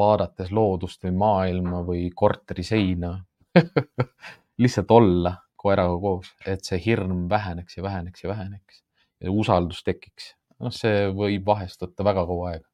[0.00, 3.16] vaadates loodust või maailma või korteri seina
[4.62, 8.82] lihtsalt olla koeraga koos, et see hirm väheneks ja väheneks ja väheneks
[9.24, 10.34] ja usaldus tekiks.
[10.58, 12.68] noh, see võib vahest võtta väga kaua aega.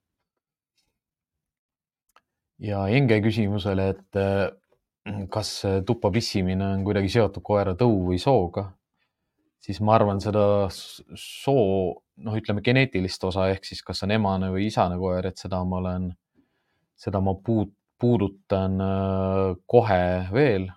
[2.64, 4.46] ja Enge küsimusele, et äh,
[5.32, 5.56] kas
[5.86, 8.70] tuppa pissimine on kuidagi seotud koera tõu või sooga
[9.64, 14.68] siis ma arvan, seda soo, noh, ütleme geneetilist osa ehk siis kas on emane või
[14.68, 16.10] isane koer, et seda ma olen,
[17.00, 17.72] seda ma puud,
[18.04, 20.70] puudutan äh, kohe veel.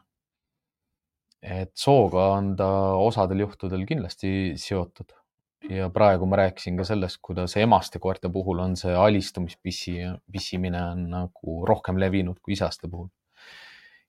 [1.48, 2.68] et sooga on ta
[3.00, 5.14] osadel juhtudel kindlasti seotud,
[5.70, 9.94] ja praegu ma rääkisin ka sellest, kuidas emaste koerte puhul on see alistumispissi,
[10.32, 13.08] pissimine on nagu rohkem levinud kui isaste puhul.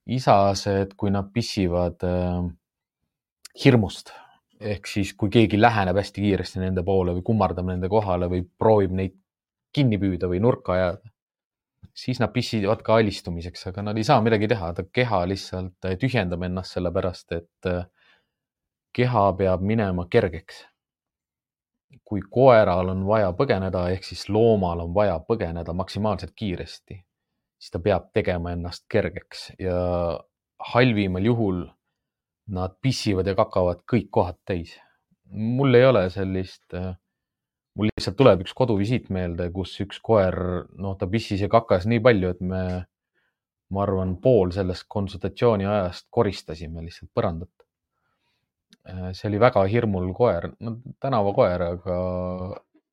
[0.09, 2.49] isased, kui nad pissivad äh,
[3.64, 4.14] hirmust
[4.59, 8.95] ehk siis, kui keegi läheneb hästi kiiresti nende poole või kummardab nende kohale või proovib
[8.97, 9.14] neid
[9.75, 11.12] kinni püüda või nurka ajada,
[11.99, 16.45] siis nad pissivad ka alistumiseks, aga nad ei saa midagi teha, ta keha lihtsalt tühjendab
[16.47, 17.87] ennast sellepärast, et äh,
[18.95, 20.66] keha peab minema kergeks.
[22.09, 26.97] kui koeral on vaja põgeneda, ehk siis loomal on vaja põgeneda maksimaalselt kiiresti,
[27.59, 29.76] siis ta peab tegema ennast kergeks ja
[30.72, 31.62] halvimal juhul
[32.53, 34.79] nad pissivad ja kakavad kõik kohad täis.
[35.29, 36.95] mul ei ole sellist, äh,
[37.79, 40.37] mul lihtsalt tuleb üks koduvisiit meelde, kus üks koer,
[40.83, 42.62] noh, ta pissis ja kakas nii palju, et me,
[43.74, 47.53] ma arvan, pool sellest konsultatsiooni ajast koristasime lihtsalt põrandat.
[48.89, 52.01] Äh, see oli väga hirmul koer, no tänavakoer, aga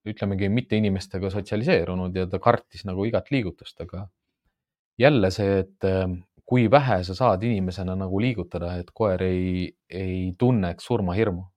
[0.05, 4.05] ütlemegi mitte inimestega sotsialiseerunud ja ta kartis nagu igat liigutust, aga
[5.01, 6.05] jälle see, et äh,
[6.45, 11.47] kui vähe sa saad inimesena nagu liigutada, et koer ei, ei tunneks surmahirmu.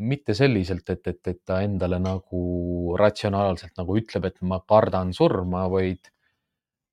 [0.00, 5.66] Mitte selliselt, et, et, et ta endale nagu ratsionaalselt nagu ütleb, et ma kardan surma,
[5.72, 6.10] vaid,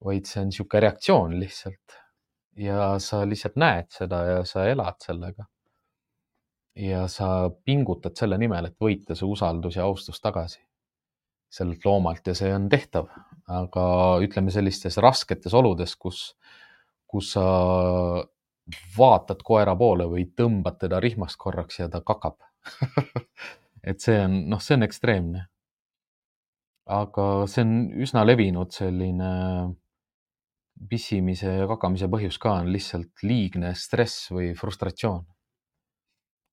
[0.03, 2.01] vaid see on niisugune reaktsioon lihtsalt.
[2.57, 5.45] ja sa lihtsalt näed seda ja sa elad sellega.
[6.75, 10.61] ja sa pingutad selle nimel, et võita see usaldus ja austus tagasi
[11.49, 13.07] sellelt loomalt ja see on tehtav,
[13.47, 13.83] aga
[14.23, 16.35] ütleme sellistes rasketes oludes, kus,
[17.07, 17.45] kus sa
[18.97, 22.43] vaatad koera poole või tõmbad teda rihmast korraks ja ta kakab
[23.89, 25.47] et see on, noh, see on ekstreemne.
[26.87, 29.31] aga see on üsna levinud selline
[30.89, 35.25] pissimise ja kakamise põhjus ka on lihtsalt liigne stress või frustratsioon.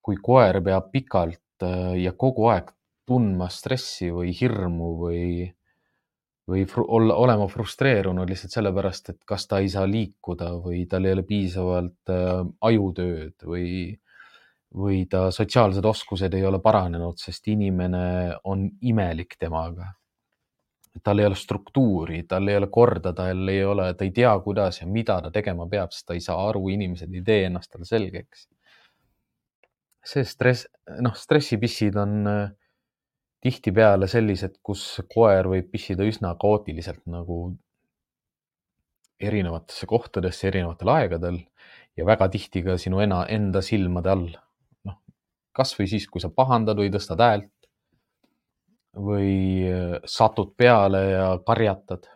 [0.05, 2.75] kui koer peab pikalt äh, ja kogu aeg
[3.09, 5.47] tundma stressi või hirmu või,
[6.49, 11.17] või olla, olema frustreerunud lihtsalt sellepärast, et kas ta ei saa liikuda või tal ei
[11.17, 13.67] ole piisavalt äh, ajutööd või,
[14.75, 19.93] või ta sotsiaalsed oskused ei ole paranenud, sest inimene on imelik temaga.
[21.03, 24.81] tal ei ole struktuuri, tal ei ole korda, tal ei ole, ta ei tea, kuidas
[24.81, 27.85] ja mida ta tegema peab, sest ta ei saa aru, inimesed ei tee ennast talle
[27.85, 28.49] selgeks.
[30.05, 30.67] see stress,
[31.01, 32.51] noh, stressipissid on äh,
[33.45, 37.57] tihtipeale sellised, kus koer võib pissida üsna kaootiliselt nagu
[39.21, 41.39] erinevatesse kohtadesse erinevatel aegadel
[41.97, 44.29] ja väga tihti ka sinu ena, enda silmade all.
[45.55, 47.51] Kasvõi siis, kui sa pahandad või tõstad häält
[48.95, 49.35] või
[49.71, 52.11] äh, satud peale ja karjatad.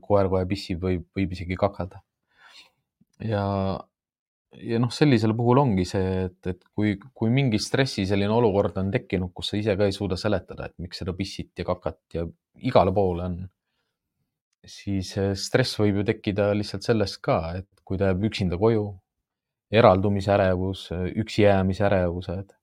[0.00, 2.00] koer kohe pissib, võib, võib isegi kakada.
[3.18, 3.42] ja
[4.62, 8.90] ja noh, sellisel puhul ongi see, et, et kui, kui mingi stressi selline olukord on
[8.94, 12.24] tekkinud, kus sa ise ka ei suuda seletada, et miks seda pissit ja kakat ja
[12.64, 13.36] igale poole on,
[14.66, 18.88] siis stress võib ju tekkida lihtsalt sellest ka, et kui ta jääb üksinda koju,
[19.72, 22.54] eraldumise ärevus, üksi jäämise ärevused.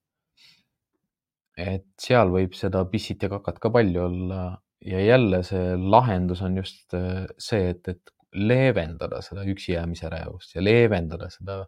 [1.56, 4.38] et seal võib seda pissit ja kakat ka palju olla
[4.82, 6.96] ja jälle see lahendus on just
[7.38, 11.60] see, et, et leevendada seda üksi jäämise ärevust ja leevendada seda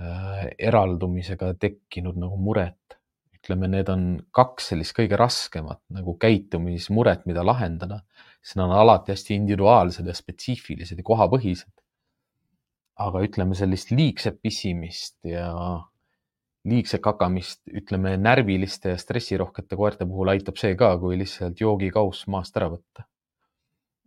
[0.00, 2.78] Äh, eraldumisega tekkinud nagu muret.
[3.42, 7.98] ütleme, need on kaks sellist kõige raskemat nagu käitumismuret, mida lahendada,
[8.38, 11.72] sest nad on alati hästi individuaalsed ja spetsiifilised ja kohapõhised.
[13.06, 15.48] Aga ütleme, sellist liigset pissimist ja
[16.68, 22.56] liigset kakamist, ütleme närviliste ja stressirohkete koerte puhul aitab see ka, kui lihtsalt joogikauss maast
[22.60, 23.08] ära võtta.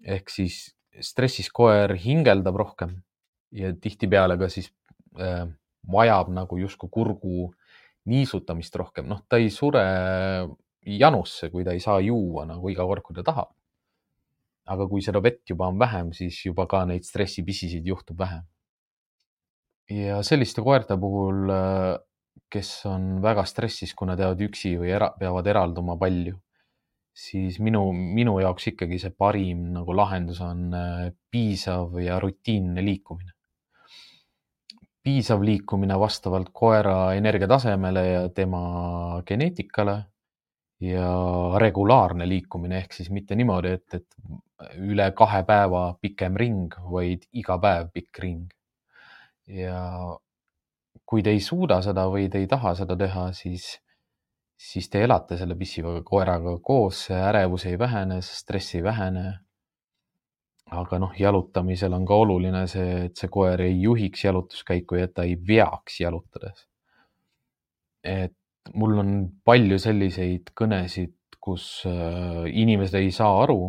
[0.06, 3.00] ehk siis stressis koer hingeldab rohkem
[3.52, 4.70] ja tihtipeale ka siis
[5.20, 5.48] äh,
[5.92, 7.54] vajab nagu justkui kurgu
[8.06, 9.82] niisutamist rohkem, noh, ta ei sure
[10.86, 13.52] janusse, kui ta ei saa juua nagu iga kord, kui ta tahab.
[14.66, 18.46] aga kui seda vett juba on vähem, siis juba ka neid stressipisisid juhtub vähem.
[19.90, 21.52] Ja selliste koerte puhul,
[22.52, 26.36] kes on väga stressis, kui nad jäävad üksi või era, peavad eralduma palju,
[27.16, 33.36] siis minu, minu jaoks ikkagi see parim nagu lahendus on äh, piisav ja rutiinne liikumine
[35.06, 38.62] piisav liikumine vastavalt koera energiatasemele ja tema
[39.28, 40.00] geneetikale
[40.82, 41.10] ja
[41.62, 47.60] regulaarne liikumine ehk siis mitte niimoodi, et, et üle kahe päeva pikem ring, vaid iga
[47.62, 48.55] päev pikk ring.
[49.48, 49.80] Ja
[51.06, 53.68] kui te ei suuda seda või te ei taha seda teha, siis,
[54.58, 59.26] siis te elate selle pissiva koeraga koos, ärevus ei vähene, stress ei vähene
[60.74, 65.14] aga noh, jalutamisel on ka oluline see, et see koer ei juhiks jalutuskäiku ja et
[65.14, 66.66] ta ei veaks jalutades.
[68.06, 68.34] et
[68.74, 69.12] mul on
[69.46, 73.60] palju selliseid kõnesid, kus äh, inimesed ei saa aru,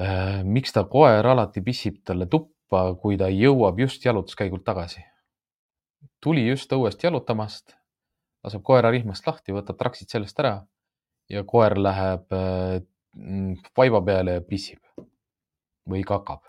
[0.00, 5.04] äh, miks ta koer alati pissib talle tuppa, kui ta jõuab just jalutuskäigult tagasi.
[6.20, 7.76] tuli just õuest jalutamast,
[8.44, 10.66] laseb koera rihmast lahti, võtab traksid sellest ära
[11.28, 12.80] ja koer läheb äh,
[13.76, 14.80] vaiba peale ja pissib
[15.88, 16.40] või kakab.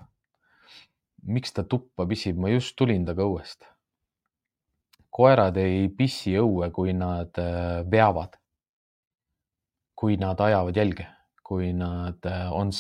[1.22, 3.66] miks ta tuppa pissib, ma just tulin temaga õuest
[5.16, 8.42] koerad ei pissi õue, kui nad äh, veavad.
[9.96, 11.06] kui nad ajavad jälge,
[11.40, 12.72] kui nad äh, on,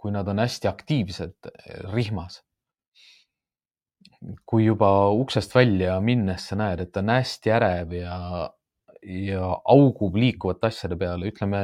[0.00, 2.40] kui nad on hästi aktiivsed äh, rihmas.
[4.44, 8.16] kui juba uksest välja minnes sa näed, et ta on hästi ärev ja,
[9.00, 11.62] ja augub liikuvate asjade peale, ütleme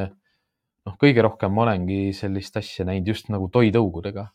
[0.86, 4.30] noh, kõige rohkem ma olengi sellist asja näinud just nagu toitõugudega.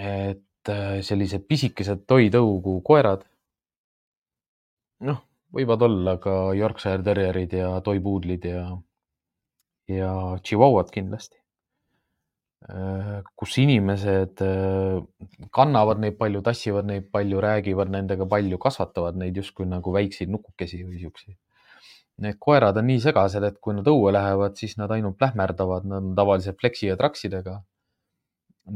[0.00, 0.70] et
[1.04, 3.26] sellised pisikesed toitõugu koerad
[5.04, 5.20] noh,
[5.54, 8.64] võivad olla ka Yorkshire Terrierid ja Toy Poodle'id ja,
[9.88, 11.39] ja Chihuahuad kindlasti.
[12.68, 14.98] Äh, kus inimesed äh,
[15.50, 20.82] kannavad neid palju, tassivad neid palju, räägivad nendega palju, kasvatavad neid justkui nagu väikseid nukukesi
[20.84, 21.38] või siukseid.
[22.20, 26.04] Need koerad on nii segased, et kui nad õue lähevad, siis nad ainult plähmerdavad, nad
[26.04, 27.62] on tavaliselt fleksi ja traksidega.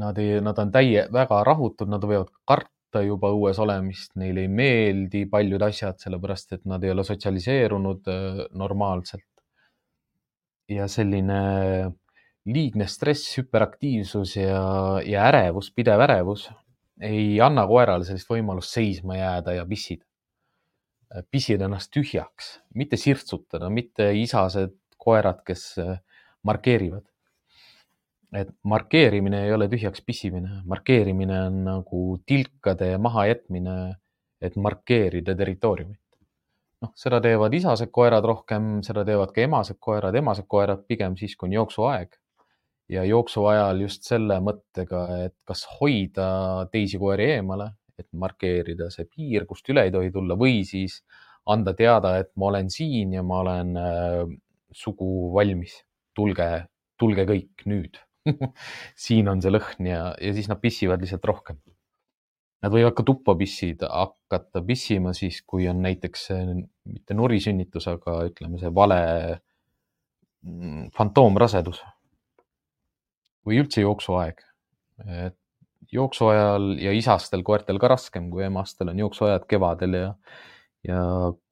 [0.00, 4.48] Nad ei, nad on täie, väga rahutud, nad võivad karta juba õues olemist, neile ei
[4.48, 9.28] meeldi paljud asjad, sellepärast et nad ei ole sotsialiseerunud äh, normaalselt.
[10.72, 11.38] ja selline
[12.44, 14.64] liigne stress, hüperaktiivsus ja,
[15.06, 16.48] ja ärevus, pidev ärevus
[17.00, 20.04] ei anna koerale sellist võimalust seisma jääda ja pissida.
[21.30, 25.98] pissida ennast tühjaks, mitte sirtsutada, mitte isased koerad, kes äh,
[26.42, 27.04] markeerivad
[28.34, 33.76] et markeerimine ei ole tühjaks pissimine, markeerimine on nagu tilkade mahajätmine,
[34.42, 36.00] et markeerida territooriumit.
[36.82, 41.36] noh, seda teevad isased koerad rohkem, seda teevad ka emased koerad, emased koerad pigem siis,
[41.36, 42.18] kui on jooksuaeg.
[42.88, 46.28] Ja jooksu ajal just selle mõttega, et kas hoida
[46.72, 51.00] teisi koeri eemale, et markeerida see piir, kust üle ei tohi tulla või siis
[51.50, 54.18] anda teada, et ma olen siin ja ma olen äh,
[54.74, 55.78] sugu valmis,
[56.16, 56.48] tulge,
[57.00, 58.00] tulge kõik nüüd.
[59.04, 61.58] Siin on see lõhn ja, ja siis nad pissivad lihtsalt rohkem.
[62.64, 66.30] Nad võivad ka tuppa pissida, hakata pissima siis, kui on näiteks
[66.88, 69.00] mitte nurisünnitus, aga ütleme, see vale
[70.40, 71.82] mm, fantoomrasedus
[73.46, 74.44] või üldse jooksuaeg.
[75.24, 75.38] et
[75.92, 80.14] jooksu ajal ja isastel koertel ka raskem, kui emastel on jooksuajad kevadel ja,
[80.86, 81.00] ja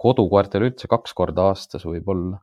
[0.00, 2.40] kodukoertel üldse kaks korda aastas võib-olla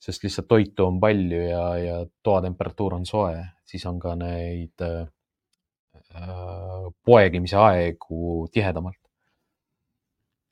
[0.00, 3.36] sest lihtsalt toitu on palju ja, ja toatemperatuur on soe,
[3.68, 5.04] siis on ka neid äh,
[7.04, 8.96] poegimise aegu tihedamalt.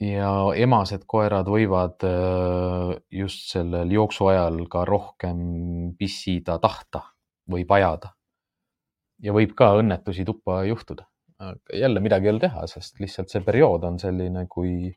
[0.04, 5.40] ja emased koerad võivad äh, just sellel jooksu ajal ka rohkem
[5.98, 7.02] pissida tahta
[7.50, 8.12] või vajada.
[9.22, 11.06] Ja võib ka õnnetusi tuppa juhtuda.
[11.74, 14.90] jälle midagi ei ole teha, sest lihtsalt see periood on selline, kui,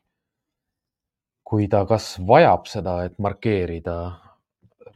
[1.46, 3.96] kui ta kas vajab seda, et markeerida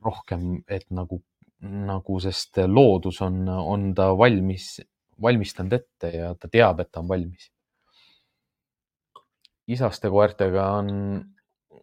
[0.03, 1.21] rohkem, et nagu,
[1.63, 4.81] nagu, sest loodus on, on ta valmis,
[5.23, 7.51] valmistanud ette ja ta teab, et ta on valmis.
[9.67, 10.91] isaste koertega on,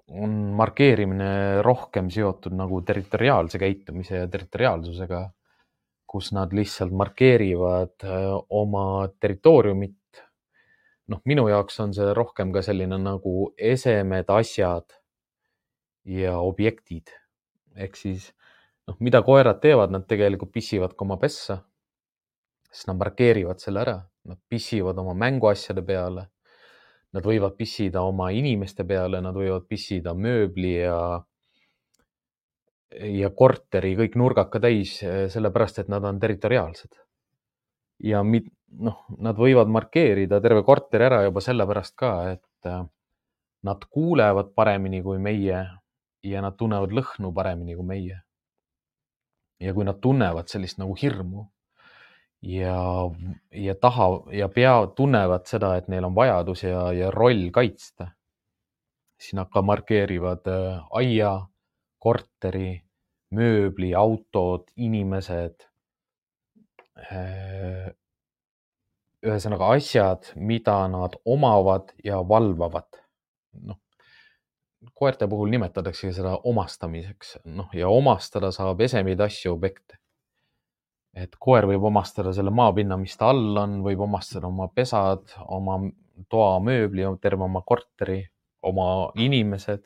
[0.08, 5.24] on markeerimine rohkem seotud nagu territoriaalse käitumise ja territoriaalsusega,
[6.14, 9.98] kus nad lihtsalt markeerivad äh, oma territooriumit.
[11.10, 14.94] noh, minu jaoks on see rohkem ka selline nagu esemed, asjad
[16.06, 17.12] ja objektid
[17.76, 18.30] ehk siis
[18.88, 21.60] noh, mida koerad teevad, nad tegelikult pissivad ka oma pessa,
[22.72, 23.98] sest nad markeerivad selle ära,
[24.30, 26.30] nad pissivad oma mänguasjade peale.
[27.14, 31.22] Nad võivad pissida oma inimeste peale, nad võivad pissida mööbli ja,
[33.02, 34.98] ja korteri kõik nurgad ka täis,
[35.34, 37.00] sellepärast et nad on territoriaalsed.
[38.04, 42.72] ja noh, nad võivad markeerida terve korteri ära juba sellepärast ka, et
[43.64, 45.64] nad kuulevad paremini kui meie
[46.24, 48.22] ja nad tunnevad lõhnu paremini kui meie.
[49.60, 51.48] ja kui nad tunnevad sellist nagu hirmu
[52.44, 52.78] ja,
[53.52, 58.10] ja taha ja pea, tunnevad seda, et neil on vajadus ja, ja roll kaitsta,
[59.20, 61.34] siis nad ka markeerivad äh, aia,
[62.04, 62.83] korteri,
[63.34, 65.68] mööbli, autod, inimesed.
[67.04, 67.90] Äh,
[69.24, 73.00] ühesõnaga asjad, mida nad omavad ja valvavad.
[73.54, 73.78] noh,
[74.98, 80.00] koerte puhul nimetatakse seda omastamiseks, noh ja omastada saab esemeid, asju, objekte.
[81.14, 85.78] et koer võib omastada selle maapinna, mis ta all on, võib omastada oma pesad, oma
[86.30, 88.24] toa mööbli, terve oma korteri,
[88.66, 89.84] oma inimesed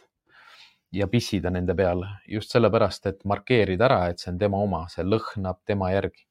[0.92, 5.06] ja pissida nende peale just sellepärast, et markeerida ära, et see on tema oma, see
[5.06, 6.24] lõhnab tema järgi.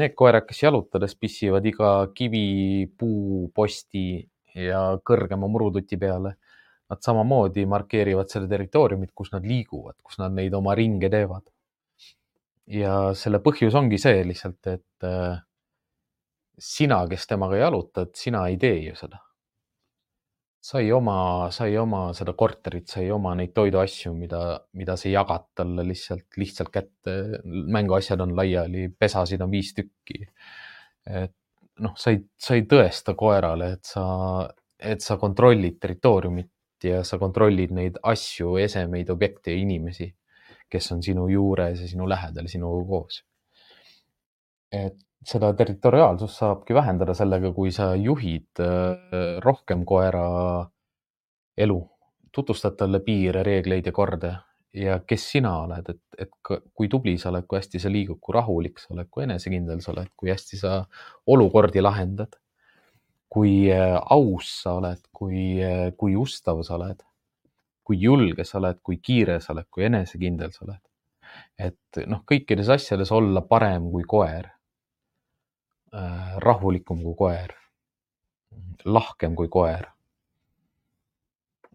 [0.00, 4.22] Need koerad, kes jalutades pissivad iga kivi, puu, posti
[4.54, 6.36] ja kõrgema murututi peale,
[6.90, 11.46] nad samamoodi markeerivad seda territooriumit, kus nad liiguvad, kus nad neid oma ringe teevad.
[12.70, 15.40] ja selle põhjus ongi see lihtsalt, et äh,
[16.54, 19.18] sina, kes temaga jalutad, sina ei tee ju seda
[20.60, 24.42] sa ei oma, sa ei oma seda korterit, sa ei oma neid toiduasju, mida,
[24.76, 27.16] mida sa jagad talle lihtsalt, lihtsalt kätte.
[27.44, 30.26] mänguasjad on laiali, pesasid on viis tükki.
[31.06, 31.34] et
[31.80, 34.04] noh, sa ei, sa ei tõesta koerale, et sa,
[34.78, 40.10] et sa kontrollid territooriumit ja sa kontrollid neid asju, esemeid, objekte ja inimesi,
[40.70, 43.22] kes on sinu juures ja sinu lähedal, sinuga koos.
[44.70, 44.96] et
[45.26, 50.26] seda territoriaalsust saabki vähendada sellega, kui sa juhid äh, rohkem koera
[51.60, 51.80] elu,
[52.32, 54.34] tutvustad talle piire, reegleid ja korda
[54.74, 56.30] ja kes sina oled, et, et
[56.74, 59.92] kui tubli sa oled, kui hästi sa liigud, kui rahulik sa oled, kui enesekindel sa
[59.92, 60.84] oled, kui hästi sa
[61.26, 62.38] olukordi lahendad.
[63.30, 67.04] kui äh, aus sa oled, kui, äh, kui ustav sa oled,
[67.86, 70.82] kui julge sa oled, kui kiire sa oled, kui enesekindel sa oled.
[71.58, 74.48] et noh, kõikides asjades olla parem kui koer
[75.92, 77.54] rahulikum kui koer,
[78.84, 79.88] lahkem kui koer.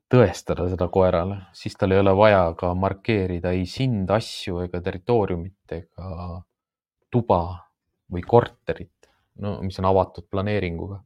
[0.05, 5.73] tõestada seda koerale, siis tal ei ole vaja ka markeerida ei sind, asju ega territooriumit
[5.73, 6.27] ega
[7.11, 7.39] tuba
[8.13, 9.09] või korterit,
[9.41, 11.01] no mis on avatud planeeringuga.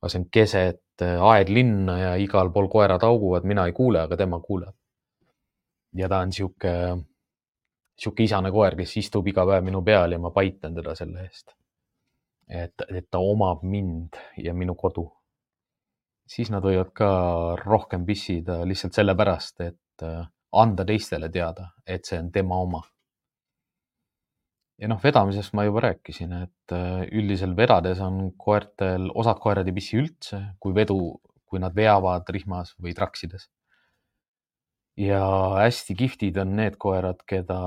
[0.00, 4.16] aga see on keset äh, aedlinna ja igal pool koerad hauguvad, mina ei kuule, aga
[4.16, 4.74] tema kuuleb.
[5.94, 6.72] ja ta on sihuke,
[7.98, 11.56] sihuke isane koer, kes istub iga päev minu peal ja ma paitan teda selle eest
[12.48, 15.10] et, et ta omab mind ja minu kodu.
[16.24, 17.08] siis nad võivad ka
[17.60, 20.24] rohkem pissida lihtsalt sellepärast, et äh,
[20.56, 22.82] anda teistele teada, et see on tema oma.
[24.80, 29.76] ja noh, vedamisest ma juba rääkisin, et äh, üldiselt vedades on koertel, osad koerad ei
[29.76, 30.98] pissi üldse, kui vedu,
[31.44, 33.50] kui nad veavad rihmas või traksides.
[34.96, 35.20] ja
[35.58, 37.60] hästi kihvtid on need koerad, keda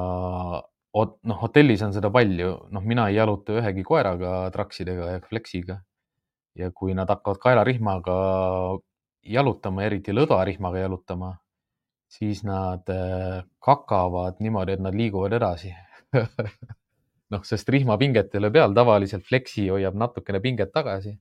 [1.06, 5.82] noh, hotellis on seda palju, noh, mina ei jaluta ühegi koeraga, traksidega ja fleksiga.
[6.58, 8.14] ja kui nad hakkavad kaelarihmaga
[9.30, 11.36] jalutama, eriti lõdvarihmaga jalutama,
[12.10, 15.74] siis nad äh, kakavad niimoodi, et nad liiguvad edasi
[17.34, 21.14] noh, sest rihmapinget ei ole peal, tavaliselt fleksi hoiab natukene pinget tagasi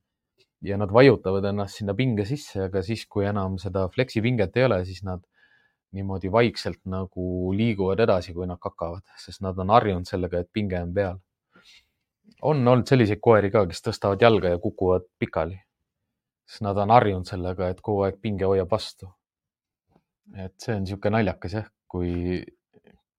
[0.64, 4.66] ja nad vajutavad ennast sinna pinge sisse, aga siis, kui enam seda fleksi pinget ei
[4.68, 5.22] ole, siis nad
[5.94, 10.80] niimoodi vaikselt nagu liiguvad edasi, kui nad kakavad, sest nad on harjunud sellega, et pinge
[10.82, 11.22] on peal.
[12.42, 15.56] on olnud selliseid koeri ka, kes tõstavad jalga ja kukuvad pikali,
[16.48, 19.08] sest nad on harjunud sellega, et kogu aeg pinge hoiab vastu.
[20.34, 22.42] et see on niisugune naljakas jah, kui,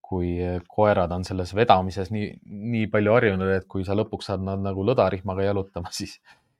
[0.04, 0.34] kui
[0.68, 2.28] koerad on selles vedamises nii,
[2.74, 6.18] nii palju harjunud, et kui sa lõpuks saad nad nagu lõdarihmaga jalutama, siis,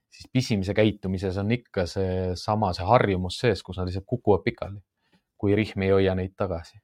[0.09, 4.81] siis pisimise käitumises on ikka seesama, see harjumus sees, kus nad lihtsalt kukuvad pikali
[5.39, 6.79] kui rihm ei hoia neid tagasi.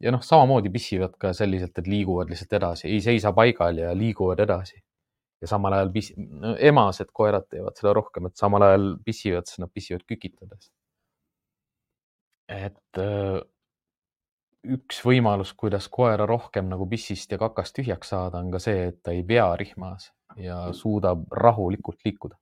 [0.00, 4.40] ja noh, samamoodi pissivad ka selliselt, et liiguvad lihtsalt edasi, ei seisa paigal ja liiguvad
[4.46, 4.82] edasi.
[5.40, 9.62] ja samal ajal pis-, no, emased koerad teevad seda rohkem, et samal ajal pissivad, siis
[9.62, 10.70] nad pissivad kükitades.
[12.50, 13.40] et äh,
[14.76, 19.02] üks võimalus, kuidas koera rohkem nagu pissist ja kakast tühjaks saada, on ka see, et
[19.02, 22.36] ta ei pea rihmas ja suudab rahulikult liikuda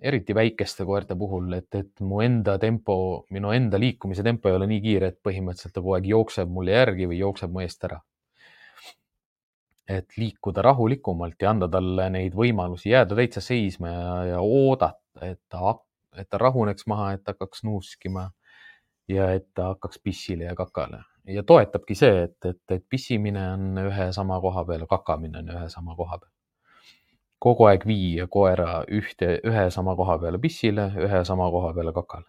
[0.00, 4.68] eriti väikeste koerte puhul, et, et mu enda tempo, minu enda liikumise tempo ei ole
[4.70, 8.00] nii kiire, et põhimõtteliselt ta kogu aeg jookseb mulle järgi või jookseb mu eest ära.
[9.88, 15.40] et liikuda rahulikumalt ja anda talle neid võimalusi jääda täitsa seisma ja, ja oodata, et
[15.48, 15.72] ta,
[16.12, 18.26] et ta rahuneks maha, et ta hakkaks nuuskima
[19.08, 23.80] ja et ta hakkaks pissile ja kakale ja toetabki see, et, et, et pissimine on
[23.86, 26.37] ühe sama koha peal, kakamine on ühe sama koha peal
[27.42, 32.26] kogu aeg viia koera ühte, ühe sama koha peale pissile, ühe sama koha peale kakale.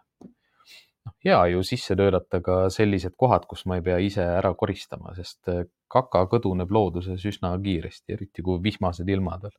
[1.05, 5.15] noh, hea ju sisse töötada ka sellised kohad, kus ma ei pea ise ära koristama,
[5.17, 9.57] sest äh, kaka kõduneb looduses üsna kiiresti, eriti kui vihmased ilmad veel.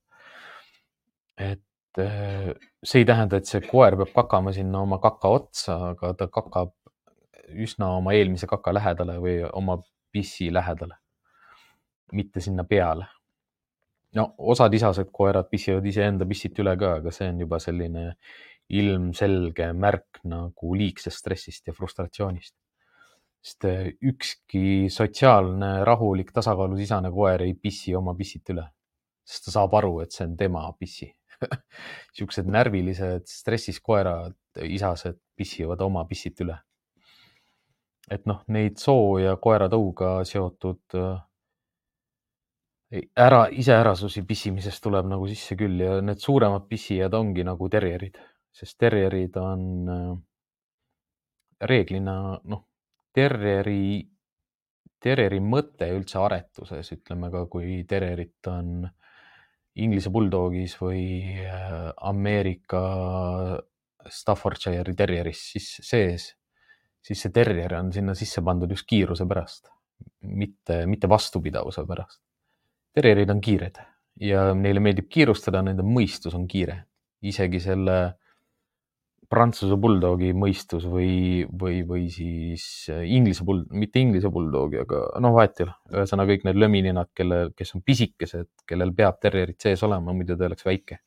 [1.51, 2.53] et äh,
[2.85, 6.77] see ei tähenda, et see koer peab kakama sinna oma kaka otsa, aga ta kakab
[7.51, 9.81] üsna oma eelmise kaka lähedale või oma
[10.13, 11.01] pissi lähedale,
[12.15, 13.09] mitte sinna peale
[14.19, 18.07] no osad isased koerad pissivad iseenda pissit üle ka, aga see on juba selline
[18.81, 22.55] ilmselge märk nagu liigsest stressist ja frustratsioonist.
[23.41, 28.67] sest eh, ükski sotsiaalne, rahulik, tasakaalus isane koer ei pissi oma pissit üle,
[29.25, 31.09] sest ta saab aru, et see on tema pissi
[32.19, 36.59] siuksed närvilised stressis koerad, isased pissivad oma pissit üle.
[38.11, 41.17] et noh, neid soo ja koeratõuga seotud äh,
[42.91, 48.19] ära, iseärasusi pissimisest tuleb nagu sisse küll ja need suuremad pissijad ongi nagu terjerid,
[48.51, 49.63] sest terjerid on
[49.95, 50.15] äh,
[51.71, 52.15] reeglina
[52.51, 52.65] noh,
[53.15, 54.01] terjeri,
[55.01, 58.89] terjeri mõte üldse aretuses, ütleme ka, kui terjerit on
[59.81, 61.05] Inglise Bulldogis või
[61.47, 62.83] äh, Ameerika
[64.11, 66.27] Staffordshire'i terjeris siis sees,
[67.07, 69.71] siis see terjer on sinna sisse pandud just kiiruse pärast,
[70.27, 72.19] mitte, mitte vastupidavuse pärast
[72.97, 73.79] terjerid on kiired
[74.21, 76.85] ja neile meeldib kiirustada, nende mõistus on kiire.
[77.21, 77.97] isegi selle
[79.31, 85.61] Prantsuse buldogi mõistus või, või, või siis Inglise bull, mitte Inglise buldoogi, aga noh, vahet
[85.61, 85.75] ei ole.
[85.93, 90.49] ühesõnaga kõik need lömininad, kelle, kes on pisikesed, kellel peab terjerid sees olema, muidu ta
[90.49, 90.99] oleks väike.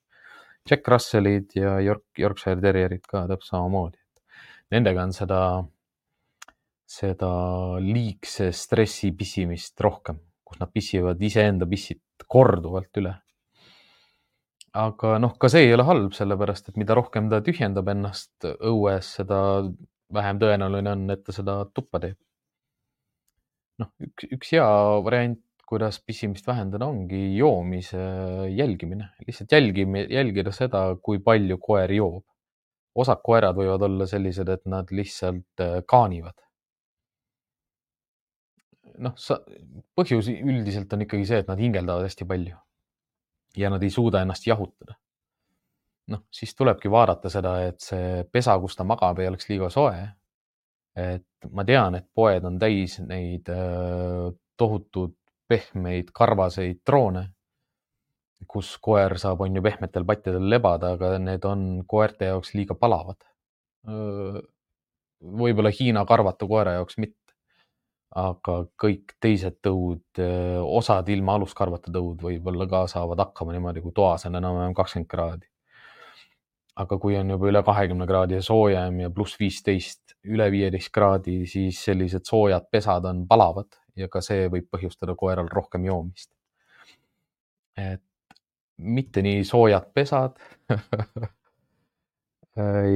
[0.70, 4.00] Jack Russellid ja York, Yorkshire terjerid ka täpselt samamoodi.
[4.72, 5.42] Nendega on seda,
[6.88, 7.34] seda
[7.84, 10.22] liigse stressi pissimist rohkem
[10.54, 13.14] kus nad pissivad iseenda pissid korduvalt üle.
[14.74, 19.10] aga noh, ka see ei ole halb, sellepärast et mida rohkem ta tühjendab ennast õues,
[19.20, 19.40] seda
[20.14, 22.18] vähem tõenäoline on, et ta seda tuppa teeb.
[23.82, 24.70] noh, üks, üks hea
[25.06, 28.02] variant, kuidas pissimist vähendada, ongi joomise
[28.54, 32.24] jälgimine, lihtsalt jälgime, jälgida seda, kui palju koer joob.
[32.94, 36.38] osad koerad võivad olla sellised, et nad lihtsalt äh, kaanivad
[39.02, 39.40] noh, sa,
[39.98, 42.58] põhjus üldiselt on ikkagi see, et nad hingeldavad hästi palju
[43.58, 44.98] ja nad ei suuda ennast jahutada.
[46.12, 50.08] noh, siis tulebki vaadata seda, et see pesa, kus ta magab, ei oleks liiga soe.
[51.00, 55.16] et ma tean, et poed on täis neid äh, tohutud
[55.48, 57.24] pehmeid karvaseid droone,
[58.48, 63.24] kus koer saab, on ju, pehmetel pattidel lebada, aga need on koerte jaoks liiga palavad.
[65.24, 67.23] võib-olla Hiina karvatu koera jaoks mitte
[68.14, 70.22] aga kõik teised tõud,
[70.70, 75.48] osad ilma aluskarvata tõud võib-olla ka saavad hakkama niimoodi, kui toas on enam-vähem kakskümmend kraadi.
[76.76, 81.44] aga kui on juba üle kahekümne kraadi ja soojem ja pluss viisteist, üle viieteist kraadi,
[81.46, 86.32] siis sellised soojad pesad on palavad ja ka see võib põhjustada koeral rohkem joomist.
[87.78, 88.02] et
[88.78, 90.38] mitte nii soojad pesad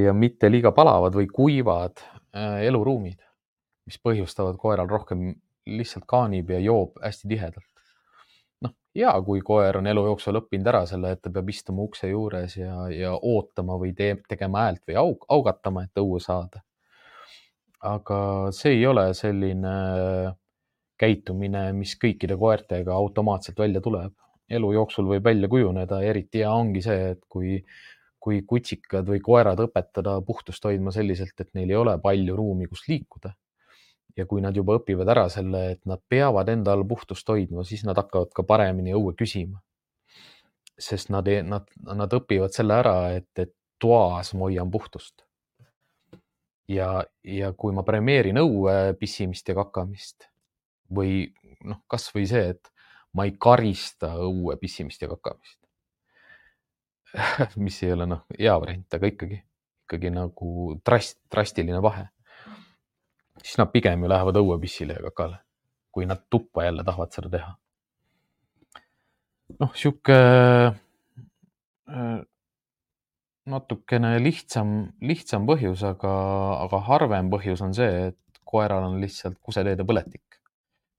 [0.03, 2.01] ja mitte liiga palavad või kuivad
[2.61, 3.26] eluruumid
[3.87, 5.31] mis põhjustavad koeral rohkem,
[5.67, 7.65] lihtsalt kaanib ja joob hästi tihedalt.
[8.63, 12.09] noh, hea, kui koer on elu jooksul õppinud ära selle, et ta peab istuma ukse
[12.11, 16.63] juures ja, ja ootama või te, tegema häält või aug, augatama, et õue saada.
[17.87, 18.19] aga
[18.57, 19.73] see ei ole selline
[20.97, 24.13] käitumine, mis kõikide koertega automaatselt välja tuleb.
[24.49, 27.61] elu jooksul võib välja kujuneda, eriti hea ongi see, et kui
[28.27, 32.81] kui kutsikad või koerad õpetada puhtust hoidma selliselt, et neil ei ole palju ruumi, kus
[32.89, 33.29] liikuda
[34.17, 37.83] ja kui nad juba õpivad ära selle, et nad peavad enda all puhtust hoidma, siis
[37.85, 39.61] nad hakkavad ka paremini õue küsima.
[40.77, 45.25] sest nad, nad, nad õpivad selle ära, et, et toas ma hoian puhtust.
[46.67, 50.27] ja, ja kui ma premeerin õue pissimist ja kakamist
[50.91, 52.71] või noh, kasvõi see, et
[53.13, 55.59] ma ei karista õue pissimist ja kakamist
[57.63, 59.39] mis ei ole noh, hea variant, aga ikkagi,
[59.87, 62.09] ikkagi nagu drast-, drastiline vahe
[63.43, 65.39] siis nad pigem ju lähevad õuepissile ja kakale,
[65.91, 67.53] kui nad tuppa jälle tahavad seda teha.
[69.59, 70.17] noh, sihuke
[71.87, 72.19] äh,
[73.47, 76.13] natukene lihtsam, lihtsam põhjus, aga,
[76.67, 80.41] aga harvem põhjus on see, et koeral on lihtsalt kuseteede põletik,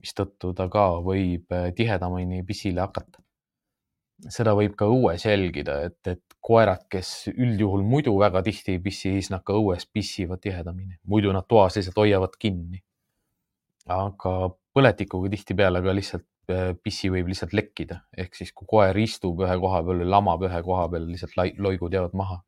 [0.01, 3.23] mistõttu ta ka võib äh, tihedamini pissile hakata
[4.27, 9.13] seda võib ka õues jälgida, et, et koerad, kes üldjuhul muidu väga tihti ei pissi,
[9.15, 12.83] siis nad ka õues pissivad tihedamini, muidu nad toas lihtsalt hoiavad kinni.
[13.89, 14.33] aga
[14.77, 19.57] põletikuga tihtipeale ka lihtsalt äh, pissi võib lihtsalt lekkida, ehk siis kui koer istub ühe
[19.63, 22.43] koha peal või lamab ühe koha peal, lihtsalt loigud jäävad maha.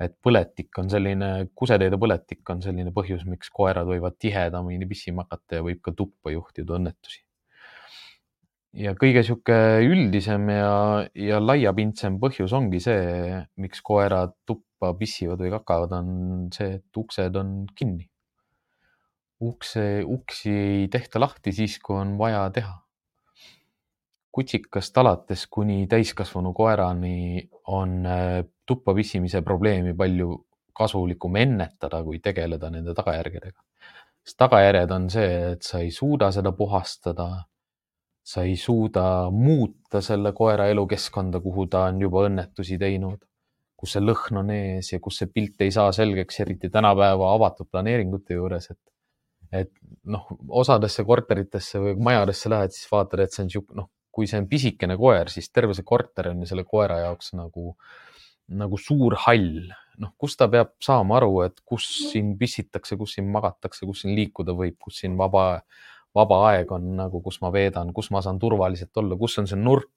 [0.00, 5.56] et põletik on selline, kuseteede põletik on selline põhjus, miks koerad võivad tihedamini pissima hakata
[5.56, 7.25] ja võib ka tuppa juhtida õnnetusi
[8.76, 9.56] ja kõige sihuke
[9.86, 10.72] üldisem ja,
[11.16, 17.38] ja laiapindsem põhjus ongi see, miks koerad tuppa pissivad või kakavad, on see, et uksed
[17.40, 18.08] on kinni.
[19.40, 22.82] ukse, uksi ei tehta lahti siis, kui on vaja teha.
[24.36, 30.34] kutsikast alates kuni täiskasvanu koerani on äh, tuppa pissimise probleemi palju
[30.76, 33.60] kasulikum ennetada, kui tegeleda nende tagajärgedega.
[34.26, 37.46] sest tagajärjed on see, et sa ei suuda seda puhastada
[38.26, 43.20] sa ei suuda muuta selle koera elukeskkonda, kuhu ta on juba õnnetusi teinud,
[43.78, 47.70] kus see lõhn on ees ja kus see pilt ei saa selgeks, eriti tänapäeva avatud
[47.70, 48.82] planeeringute juures, et
[49.54, 49.70] et
[50.10, 50.26] noh,
[50.58, 54.48] osadesse korteritesse või majadesse lähed, siis vaatad, et see on sihuke, noh, kui see on
[54.50, 57.76] pisikene koer, siis terve see korter on ju selle koera jaoks nagu,
[58.62, 59.68] nagu suur hall.
[59.96, 64.12] noh, kus ta peab saama aru, et kus siin pissitakse, kus siin magatakse, kus siin
[64.18, 65.62] liikuda võib, kus siin vaba,
[66.16, 69.58] vaba aeg on nagu, kus ma veedan, kus ma saan turvaliselt olla, kus on see
[69.60, 69.92] nurk,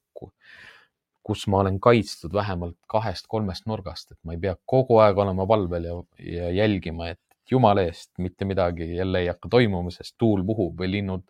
[1.26, 5.88] kus ma olen kaitstud vähemalt kahest-kolmest nurgast, et ma ei pea kogu aeg olema valvel
[5.88, 10.80] ja, ja jälgima, et jumala eest mitte midagi jälle ei hakka toimuma, sest tuul puhub
[10.80, 11.24] või linnud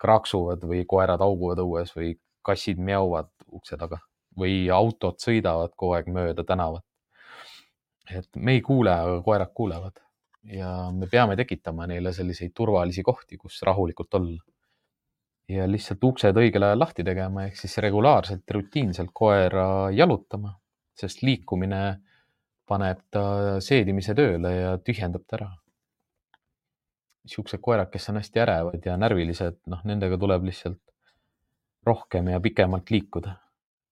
[0.00, 2.12] kraaksuvad või koerad hauguvad õues või
[2.46, 3.98] kassid mjauvad ukse taga
[4.38, 6.84] või autod sõidavad kogu aeg mööda tänavat.
[8.08, 9.98] et me ei kuule, aga koerad kuulevad
[10.44, 14.42] ja me peame tekitama neile selliseid turvalisi kohti, kus rahulikult olla.
[15.48, 20.52] ja lihtsalt uksed õigel ajal lahti tegema, ehk siis regulaarselt, rutiinselt koera jalutama,
[20.92, 21.80] sest liikumine
[22.68, 23.22] paneb ta
[23.64, 25.48] seedimise tööle ja tühjendab ta ära.
[27.24, 30.80] niisugused koerad, kes on hästi ärevad ja närvilised, noh, nendega tuleb lihtsalt
[31.86, 33.34] rohkem ja pikemalt liikuda.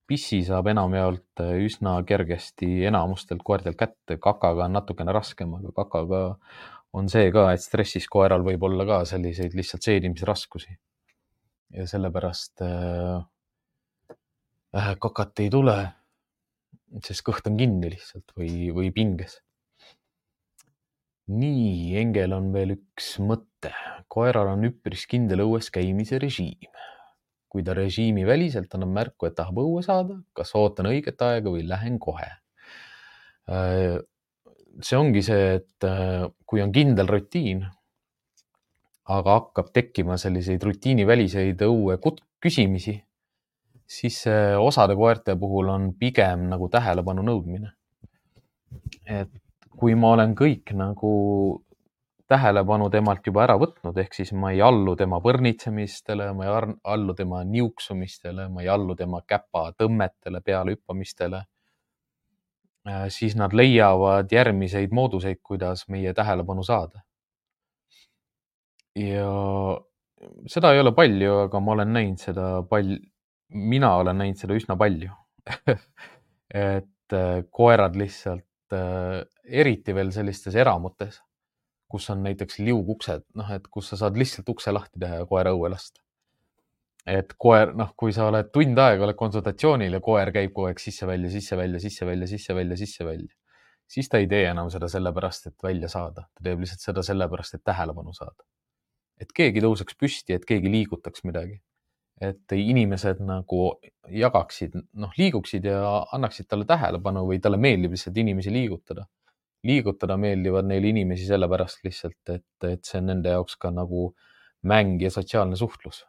[0.07, 6.23] Pissi saab enamjaolt üsna kergesti enamustelt koertelt kätte, kakaga on natukene raskem, aga kakaga
[6.97, 10.79] on see ka, et stressis koeral võib olla ka selliseid lihtsalt seedimisraskusi.
[11.77, 13.25] ja sellepärast äh,
[14.77, 15.79] äh kakat ei tule
[17.05, 19.41] sest kõht on kinni lihtsalt või, või pinges.
[21.27, 23.73] nii, Engel on veel üks mõte.
[24.09, 26.71] koeral on üpris kindel õues käimise režiim.
[27.49, 31.65] Kui ta režiimi väliselt annab märku, et tahab õue saada, kas ootan õiget aega või
[31.69, 32.29] lähen kohe.
[33.49, 33.97] Äh,
[34.83, 37.65] see ongi see, et äh, kui on kindel rutiin,
[39.07, 42.01] aga hakkab tekkima selliseid rutiiniväliseid õue
[42.43, 42.97] küsimisi
[43.87, 44.25] siis
[44.59, 47.73] osade koerte puhul on pigem nagu tähelepanu nõudmine.
[49.07, 49.31] et
[49.79, 51.13] kui ma olen kõik nagu
[52.29, 57.15] tähelepanu temalt juba ära võtnud, ehk siis ma ei allu tema põrnitsemistele, ma ei allu
[57.15, 61.43] tema niuksumistele, ma ei allu tema käpatõmmetele, pealehüppamistele,
[62.89, 67.03] äh, siis nad leiavad järgmiseid mooduseid, kuidas meie tähelepanu saada.
[68.97, 69.29] ja
[70.49, 72.97] seda ei ole palju, aga ma olen näinud seda palju
[73.49, 75.13] mina olen näinud seda üsna palju
[76.51, 81.21] et äh, koerad lihtsalt, äh, eriti veel sellistes eramutes,
[81.89, 85.55] kus on näiteks liuguksed, noh, et kus sa saad lihtsalt ukse lahti teha ja koera
[85.55, 86.01] õue lasta.
[87.07, 90.81] et koer, noh, kui sa oled tund aega oled konsultatsioonil ja koer käib kogu aeg
[90.83, 93.29] sisse-välja, sisse-välja, sisse-välja, sisse-välja, sisse-välja,
[93.87, 97.55] siis ta ei tee enam seda sellepärast, et välja saada, ta teeb lihtsalt seda sellepärast,
[97.55, 98.43] et tähelepanu saada.
[99.21, 101.61] et keegi tõuseks püsti, et keegi liigutaks midagi
[102.21, 103.61] et inimesed nagu
[104.09, 105.81] jagaksid, noh, liiguksid ja
[106.17, 109.07] annaksid talle tähelepanu või talle meeldib lihtsalt inimesi liigutada.
[109.67, 114.09] Liigutada meeldivad neile inimesi sellepärast lihtsalt, et, et see on nende jaoks ka nagu
[114.67, 116.05] mäng ja sotsiaalne suhtlus.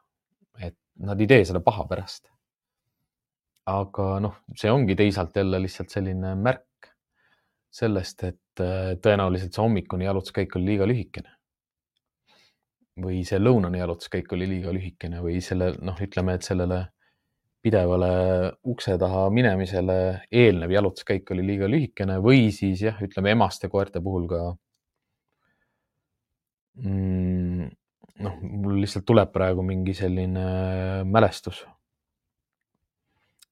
[0.62, 2.30] et nad ei tee seda paha pärast.
[3.68, 6.92] aga noh, see ongi teisalt jälle lihtsalt selline märk
[7.78, 8.62] sellest, et
[9.04, 11.34] tõenäoliselt see hommikune jalutuskäik oli liiga lühikene
[13.04, 16.80] või see lõunane jalutuskäik oli liiga lühikene või selle, noh, ütleme, et sellele
[17.68, 18.12] pidevale
[18.72, 19.98] ukse taha minemisele
[20.32, 24.44] eelnev jalutuskäik oli liiga lühikene või siis jah, ütleme emaste koerte puhul ka
[26.84, 27.66] mm,.
[28.24, 30.46] noh, mul lihtsalt tuleb praegu mingi selline
[31.06, 31.66] mälestus,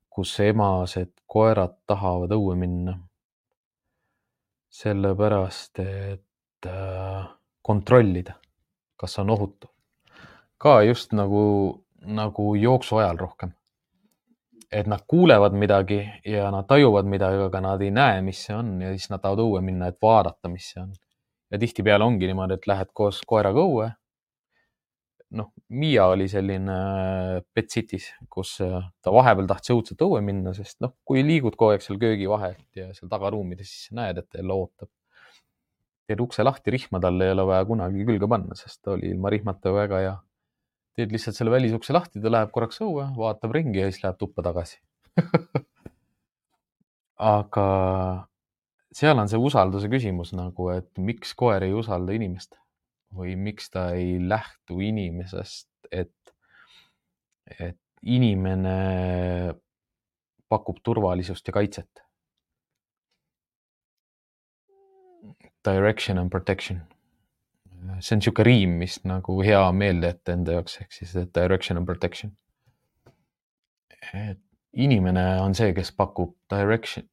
[0.09, 2.97] kus emased koerad tahavad õue minna.
[4.76, 7.28] sellepärast, et äh,
[7.61, 8.34] kontrollida
[8.97, 9.68] kas on ohutu.
[10.57, 13.51] ka just nagu, nagu jooksu ajal rohkem.
[14.76, 18.73] Et nad kuulevad midagi ja nad tajuvad midagi, aga nad ei näe, mis see on
[18.84, 20.91] ja siis nad tahavad õue minna, et vaadata, mis see on.
[21.53, 23.91] ja tihtipeale ongi niimoodi, et lähed koos koeraga õue.
[25.36, 30.53] noh, Miia oli selline äh, Pet City's, kus äh, ta vahepeal tahtis õudselt õue minna,
[30.55, 34.30] sest noh, kui liigud kogu aeg seal köögi vahelt ja seal tagaruumides, siis näed, et
[34.30, 34.91] ta jälle ootab
[36.05, 39.32] teed ukse lahti, rihma talle ei ole vaja kunagi külge panna, sest ta oli ilma
[39.34, 40.15] rihmata väga hea.
[40.96, 44.46] Teed lihtsalt selle välisukse lahti, ta läheb korraks õue, vaatab ringi ja siis läheb tuppa
[44.46, 44.80] tagasi
[47.36, 47.68] aga
[48.96, 52.56] seal on see usalduse küsimus nagu, et miks koer ei usalda inimest
[53.16, 56.36] või miks ta ei lähtu inimesest, et,
[57.60, 58.76] et inimene
[60.52, 62.06] pakub turvalisust ja kaitset
[65.66, 66.82] direction and protection.
[68.00, 71.86] See on niisugune riim, mis nagu hea meelde jätta enda jaoks, ehk siis direction and
[71.86, 72.36] protection.
[74.14, 74.40] et
[74.74, 77.08] inimene on see, kes pakub direction,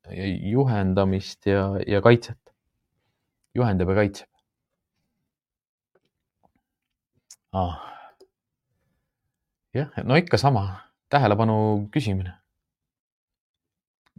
[0.53, 2.39] juhendamist ja, ja kaitset.
[3.55, 4.33] juhendab ja kaitseb
[7.53, 7.77] ah..
[9.75, 10.64] jah, no ikka sama,
[11.09, 12.33] tähelepanu küsimine.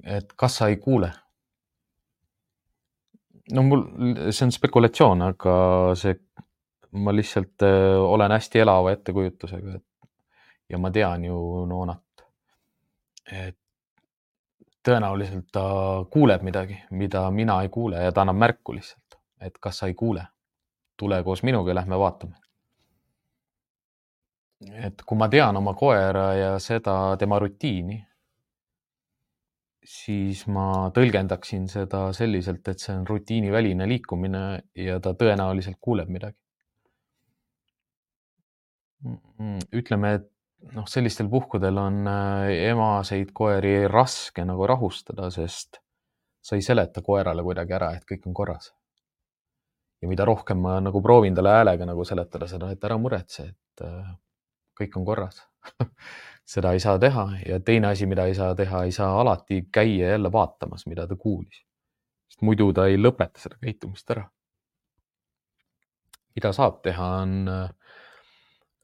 [0.03, 1.11] et kas sa ei kuule?
[3.51, 3.83] No mul,
[4.31, 5.55] see on spekulatsioon, aga
[5.99, 6.15] see,
[7.03, 10.09] ma lihtsalt äh, olen hästi elava ettekujutusega, et
[10.69, 11.37] ja ma tean ju
[11.67, 12.03] Noonat
[13.31, 13.57] et
[14.83, 15.63] tõenäoliselt ta
[16.11, 19.93] kuuleb midagi, mida mina ei kuule ja ta annab märku lihtsalt, et kas sa ei
[19.93, 20.27] kuule.
[20.97, 22.35] tule koos minuga, lähme vaatame.
[24.73, 28.05] et kui ma tean oma koera ja seda tema rutiini,
[29.87, 34.43] siis ma tõlgendaksin seda selliselt, et see on rutiiniväline liikumine
[34.79, 36.37] ja ta tõenäoliselt kuuleb midagi.
[39.75, 40.29] ütleme, et
[40.71, 45.81] noh, sellistel puhkudel on äh, emaseid koeri raske nagu rahustada, sest
[46.43, 48.71] sa ei seleta koerale kuidagi ära, et kõik on korras.
[50.01, 53.83] ja mida rohkem ma nagu proovin talle häälega nagu seletada seda, et ära muretse, et
[53.83, 54.15] äh,
[54.79, 55.43] kõik on korras
[56.45, 60.09] seda ei saa teha ja teine asi, mida ei saa teha, ei saa alati käia
[60.09, 61.63] jälle vaatamas, mida ta kuulis.
[62.27, 64.29] sest muidu ta ei lõpeta seda käitumist ära.
[66.35, 67.69] mida saab teha, on äh,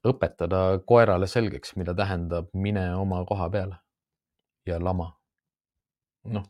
[0.08, 3.76] õpetada koerale selgeks, mida tähendab mine oma koha peale
[4.66, 5.12] ja lama.
[6.24, 6.46] noh,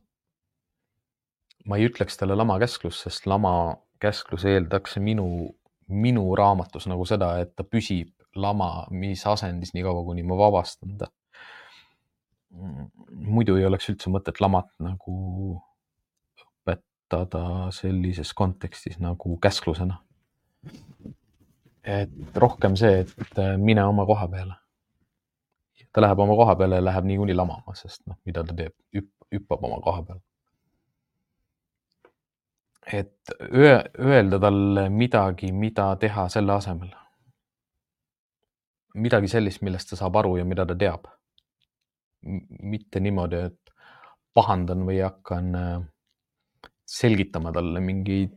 [1.65, 5.55] ma ei ütleks talle lama käsklus, sest lama käsklus eeldaks minu,
[5.87, 10.97] minu raamatus nagu seda, et ta püsib lama mis asendis nii kaua, kuni ma vabastan
[10.97, 11.07] ta.
[13.11, 15.15] muidu ei oleks üldse mõtet lamat nagu
[16.43, 19.99] õpetada sellises kontekstis nagu käsklusena
[21.83, 24.55] et rohkem see, et äh, mine oma koha peale.
[25.93, 28.75] ta läheb oma koha peale ja läheb niikuinii lamama, sest noh, mida ta teeb,
[29.33, 30.19] hüppab oma koha peal.
[32.93, 36.89] et öelda talle midagi, mida teha selle asemel.
[38.95, 41.07] Midagi sellist, millest ta saab aru ja mida ta teab.
[42.59, 43.71] mitte niimoodi, et
[44.35, 45.77] pahandan või hakkan äh,
[46.83, 48.33] selgitama talle mingeid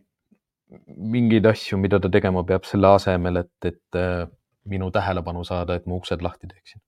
[0.97, 4.25] mingeid asju, mida ta tegema peab selle asemel, et, et äh,
[4.73, 6.83] minu tähelepanu saada, et ma uksed lahti teeksin.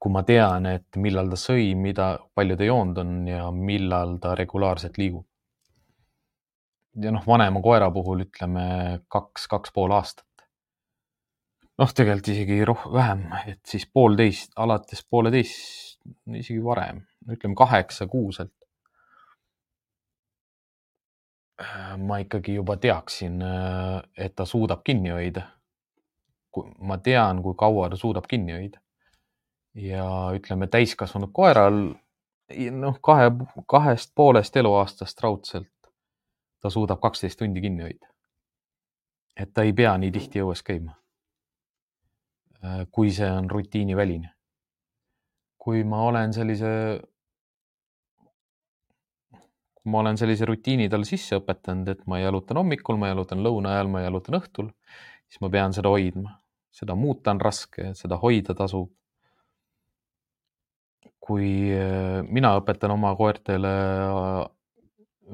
[0.00, 4.32] kui ma tean, et millal ta sõi, mida, palju ta joonud on ja millal ta
[4.34, 5.26] regulaarselt liigub.
[7.02, 8.64] ja noh, vanema koera puhul ütleme
[9.08, 10.26] kaks, kaks pool aastat.
[11.78, 16.00] Noh, tegelikult isegi roh-, vähem, et siis poolteist, alates pooleteist,
[16.34, 18.52] isegi varem, ütleme kaheksa kuuselt
[21.96, 23.42] ma ikkagi juba teaksin,
[24.16, 25.42] et ta suudab kinni hoida.
[26.78, 28.80] ma tean, kui kaua ta suudab kinni hoida.
[29.74, 30.04] ja
[30.36, 31.94] ütleme, täiskasvanud koeral,
[32.70, 33.30] noh, kahe,
[33.66, 35.68] kahest poolest eluaastast raudselt
[36.60, 38.06] ta suudab kaksteist tundi kinni hoida.
[39.36, 41.01] et ta ei pea nii tihti õues käima.
[42.62, 44.30] Äh, kui see on rutiiniväline.
[45.62, 46.68] kui ma olen sellise
[49.30, 53.76] kui ma olen sellise rutiini talle sisse õpetanud, et ma jalutan hommikul, ma jalutan lõuna
[53.76, 54.72] ajal, ma jalutan õhtul,
[55.30, 56.38] siis ma pean seda hoidma.
[56.72, 58.90] seda muuta on raske, seda hoida tasub.
[61.22, 64.46] kui äh, mina õpetan oma koertele äh,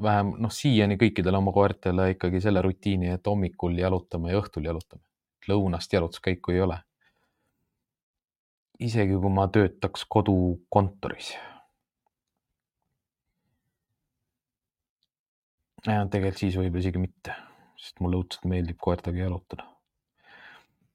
[0.01, 5.03] vähem, noh, siiani kõikidele oma koertele ikkagi selle rutiini, et hommikul jalutame ja õhtul jalutame.
[5.49, 6.77] lõunast jalutuskäiku ei ole.
[8.79, 11.33] Isegi kui ma töötaks kodukontoris
[15.85, 17.35] tegelikult siis võib-olla isegi mitte,
[17.79, 19.65] sest mulle õudselt meeldib koertega jalutada.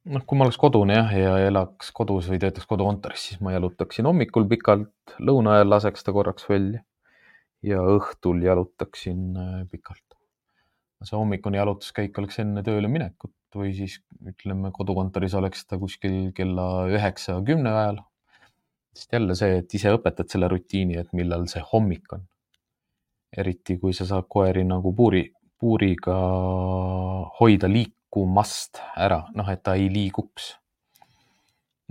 [0.05, 4.05] noh, kui ma oleks kodune jah, ja elaks kodus või töötaks kodukontoris, siis ma jalutaksin
[4.05, 6.83] hommikul pikalt, lõuna ajal laseks ta korraks välja
[7.65, 10.03] ja õhtul jalutaksin äh, pikalt.
[11.05, 16.87] see hommikune jalutuskäik oleks enne tööle minekut või siis ütleme, kodukontoris oleks ta kuskil kella
[16.93, 18.03] üheksa, kümne ajal.
[18.95, 22.23] sest jälle see, et ise õpetad selle rutiini, et millal see hommik on
[23.37, 25.25] eriti kui sa saad koeri nagu puuri,
[25.61, 26.17] puuriga
[27.41, 30.55] hoida liikumast ära, noh, et ta ei liiguks.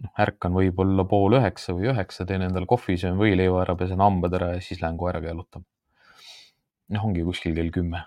[0.03, 4.33] noh, ärkan võib-olla pool üheksa või üheksa, teen endale kohvi, söön võileiva ära, pesen hambad
[4.33, 5.65] ära ja siis lähen koeraga jalutama.
[6.95, 8.05] noh, ongi kuskil kell kümme.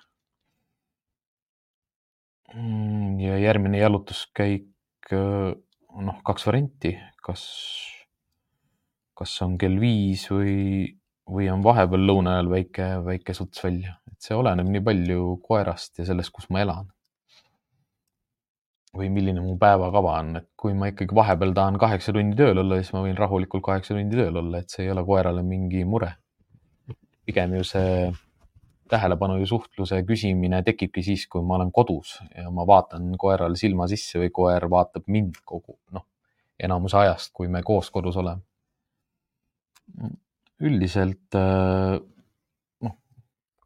[2.56, 6.94] Mm, ja järgmine jalutuskäik, noh, kaks varianti,
[7.24, 7.42] kas,
[9.16, 10.56] kas on kell viis või
[11.26, 15.98] või on vahepeal lõuna ajal väike, väike suts välja, et see oleneb nii palju koerast
[15.98, 16.92] ja sellest, kus ma elan.
[18.96, 22.78] või milline mu päevakava on, et kui ma ikkagi vahepeal tahan kaheksa tundi tööl olla,
[22.80, 26.14] siis ma võin rahulikult kaheksa tundi tööl olla, et see ei ole koerale mingi mure.
[27.26, 27.90] pigem ju see
[28.90, 33.88] tähelepanu ja suhtluse küsimine tekibki siis, kui ma olen kodus ja ma vaatan koerale silma
[33.90, 36.06] sisse või koer vaatab mind kogu, noh,
[36.58, 38.42] enamuse ajast, kui me koos kodus oleme.
[40.60, 42.96] üldiselt noh,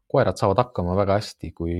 [0.07, 1.75] koerad saavad hakkama väga hästi, kui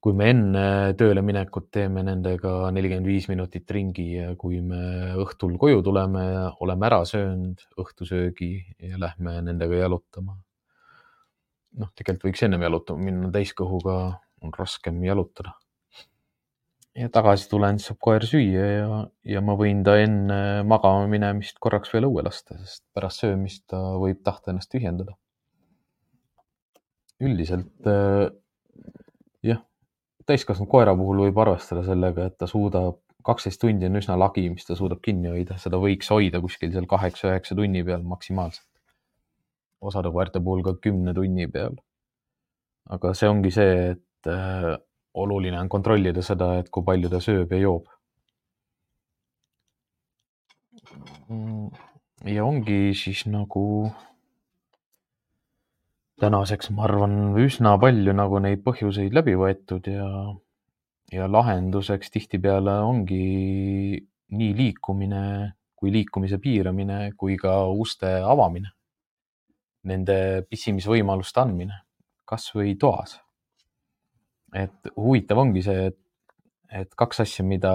[0.00, 0.62] kui me enne
[0.96, 6.22] tööle minekut teeme nendega nelikümmend viis minutit ringi ja kui me õhtul koju tuleme,
[6.64, 8.52] oleme ära söönud õhtusöögi
[8.88, 10.38] ja lähme nendega jalutama.
[11.78, 13.96] Noh, tegelikult võiks ennem jalutama minna, täiskõhuga
[14.42, 15.54] on raskem jalutada.
[16.96, 19.00] ja tagasi tulen, siis saab koer süüa ja,
[19.36, 23.80] ja ma võin ta enne magama minemist korraks veel õue lasta, sest pärast söömist ta
[24.00, 25.16] võib tahta ennast tühjendada.
[27.20, 27.90] üldiselt
[29.44, 29.60] jah
[30.30, 34.66] täiskasvanud koera puhul võib arvestada sellega, et ta suudab, kaksteist tundi on üsna lagi, mis
[34.66, 38.66] ta suudab kinni hoida, seda võiks hoida kuskil seal kaheksa-üheksa tunni peal maksimaalselt.
[39.80, 41.76] Osade koerte puhul ka kümne tunni peal.
[42.90, 44.76] aga see ongi see, et äh,
[45.14, 47.86] oluline on kontrollida seda, et kui palju ta sööb ja joob.
[51.30, 51.68] Mm,
[52.34, 53.64] ja ongi siis nagu
[56.20, 60.08] tänaseks ma arvan, üsna palju nagu neid põhjuseid läbi võetud ja,
[61.14, 63.22] ja lahenduseks tihtipeale ongi
[64.30, 65.22] nii liikumine
[65.80, 68.74] kui liikumise piiramine kui ka uste avamine.
[69.88, 71.82] Nende pissimisvõimaluste andmine,
[72.28, 73.18] kasvõi toas.
[74.54, 75.98] et huvitav ongi see, et,
[76.74, 77.70] et kaks asja, mida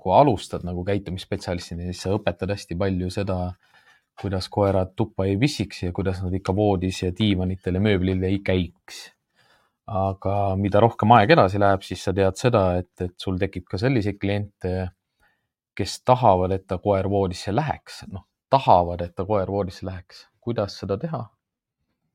[0.00, 3.36] kui alustad nagu käitumisspetsialistina, siis sa õpetad hästi palju seda
[4.20, 8.38] kuidas koerad tuppa ei pissiks ja kuidas nad ikka voodis ja diivanitel ja mööblil ei
[8.44, 9.08] käiks.
[9.90, 13.78] aga mida rohkem aeg edasi läheb, siis sa tead seda, et, et sul tekib ka
[13.80, 14.84] selliseid kliente,
[15.74, 18.22] kes tahavad, et ta koer voodisse läheks, noh,
[18.54, 20.28] tahavad, et ta koer voodisse läheks.
[20.40, 21.22] Kuidas seda teha?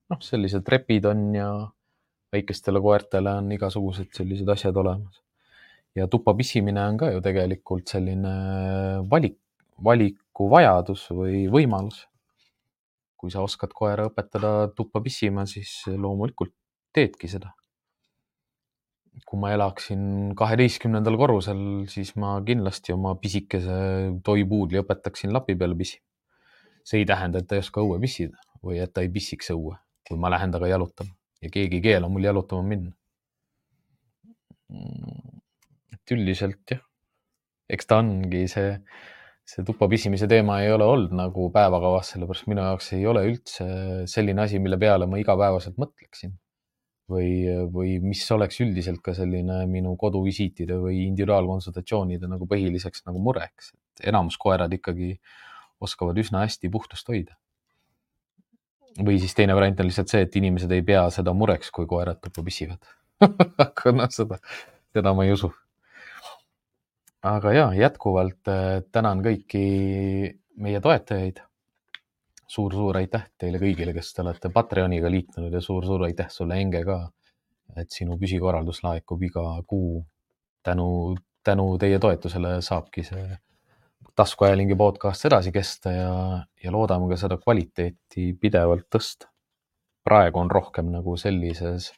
[0.10, 1.50] noh, sellised trepid on ja
[2.36, 5.22] väikestele koertele on igasugused sellised asjad olemas.
[5.96, 8.36] ja tuppa pissimine on ka ju tegelikult selline
[9.10, 9.40] valik
[9.84, 12.06] valikuvajadus või võimalus.
[13.16, 16.54] kui sa oskad koera õpetada tuppa pissima, siis loomulikult
[16.94, 17.54] teedki seda.
[19.26, 26.04] kui ma elaksin kaheteistkümnendal korrusel, siis ma kindlasti oma pisikese toipuudli õpetaksin lapi peale pissima.
[26.86, 29.76] See ei tähenda, et ta ei oska õue pissida või et ta ei pissiks õue,
[30.08, 31.12] kui ma lähen temaga jalutama
[31.42, 32.94] ja keegi ei keela mul jalutama minna.
[35.94, 36.82] et üldiselt jah,
[37.70, 38.72] eks ta ongi see
[39.46, 43.68] see tuppa pissimise teema ei ole olnud nagu päevakavas, sellepärast minu jaoks ei ole üldse
[44.10, 46.34] selline asi, mille peale ma igapäevaselt mõtleksin.
[47.06, 53.76] või, või mis oleks üldiselt ka selline minu koduvisiitide või individuaalkonsultatsioonide nagu põhiliseks nagu mureks.
[54.02, 55.12] enamus koerad ikkagi
[55.82, 57.36] oskavad üsna hästi puhtust hoida.
[59.04, 62.22] või siis teine variant on lihtsalt see, et inimesed ei pea seda mureks, kui koerad
[62.24, 62.80] tuppa pissivad
[63.66, 64.40] aga noh, seda,
[64.96, 65.52] seda ma ei usu
[67.26, 69.66] aga ja jätkuvalt äh, tänan kõiki
[70.62, 72.72] meie toetajaid suur,.
[72.72, 77.00] suur-suur aitäh teile kõigile, kes te olete Patreoniga liitunud ja suur-suur aitäh sulle, Enge ka.
[77.76, 80.06] et sinu püsikorraldus laekub iga kuu.
[80.64, 83.26] tänu, tänu teie toetusele saabki see
[84.16, 86.12] taskuajalingi podcast edasi kesta ja,
[86.64, 89.28] ja loodame ka seda kvaliteeti pidevalt tõsta.
[90.06, 91.90] praegu on rohkem nagu sellises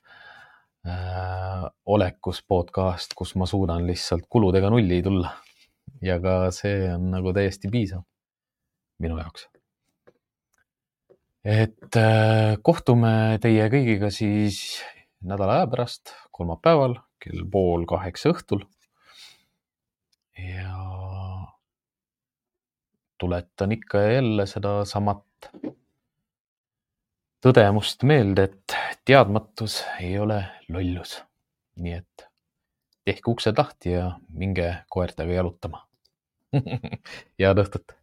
[0.88, 5.35] äh, olekus podcast, kus ma suudan lihtsalt kuludega nulli tulla.
[6.02, 8.02] ja ka see on nagu täiesti piisav
[8.99, 9.48] minu jaoks.
[11.45, 14.81] et äh, kohtume teie kõigiga siis
[15.22, 18.65] nädala aja pärast, kolmapäeval kell pool kaheksa õhtul.
[20.38, 21.07] ja
[23.18, 25.52] tuletan ikka ja jälle sedasamat
[27.45, 31.23] tõdemust meelde, et teadmatus ei ole lollus.
[31.77, 32.27] nii et
[33.06, 35.84] tehke uksed lahti ja minge koertega jalutama
[37.39, 37.94] head õhtut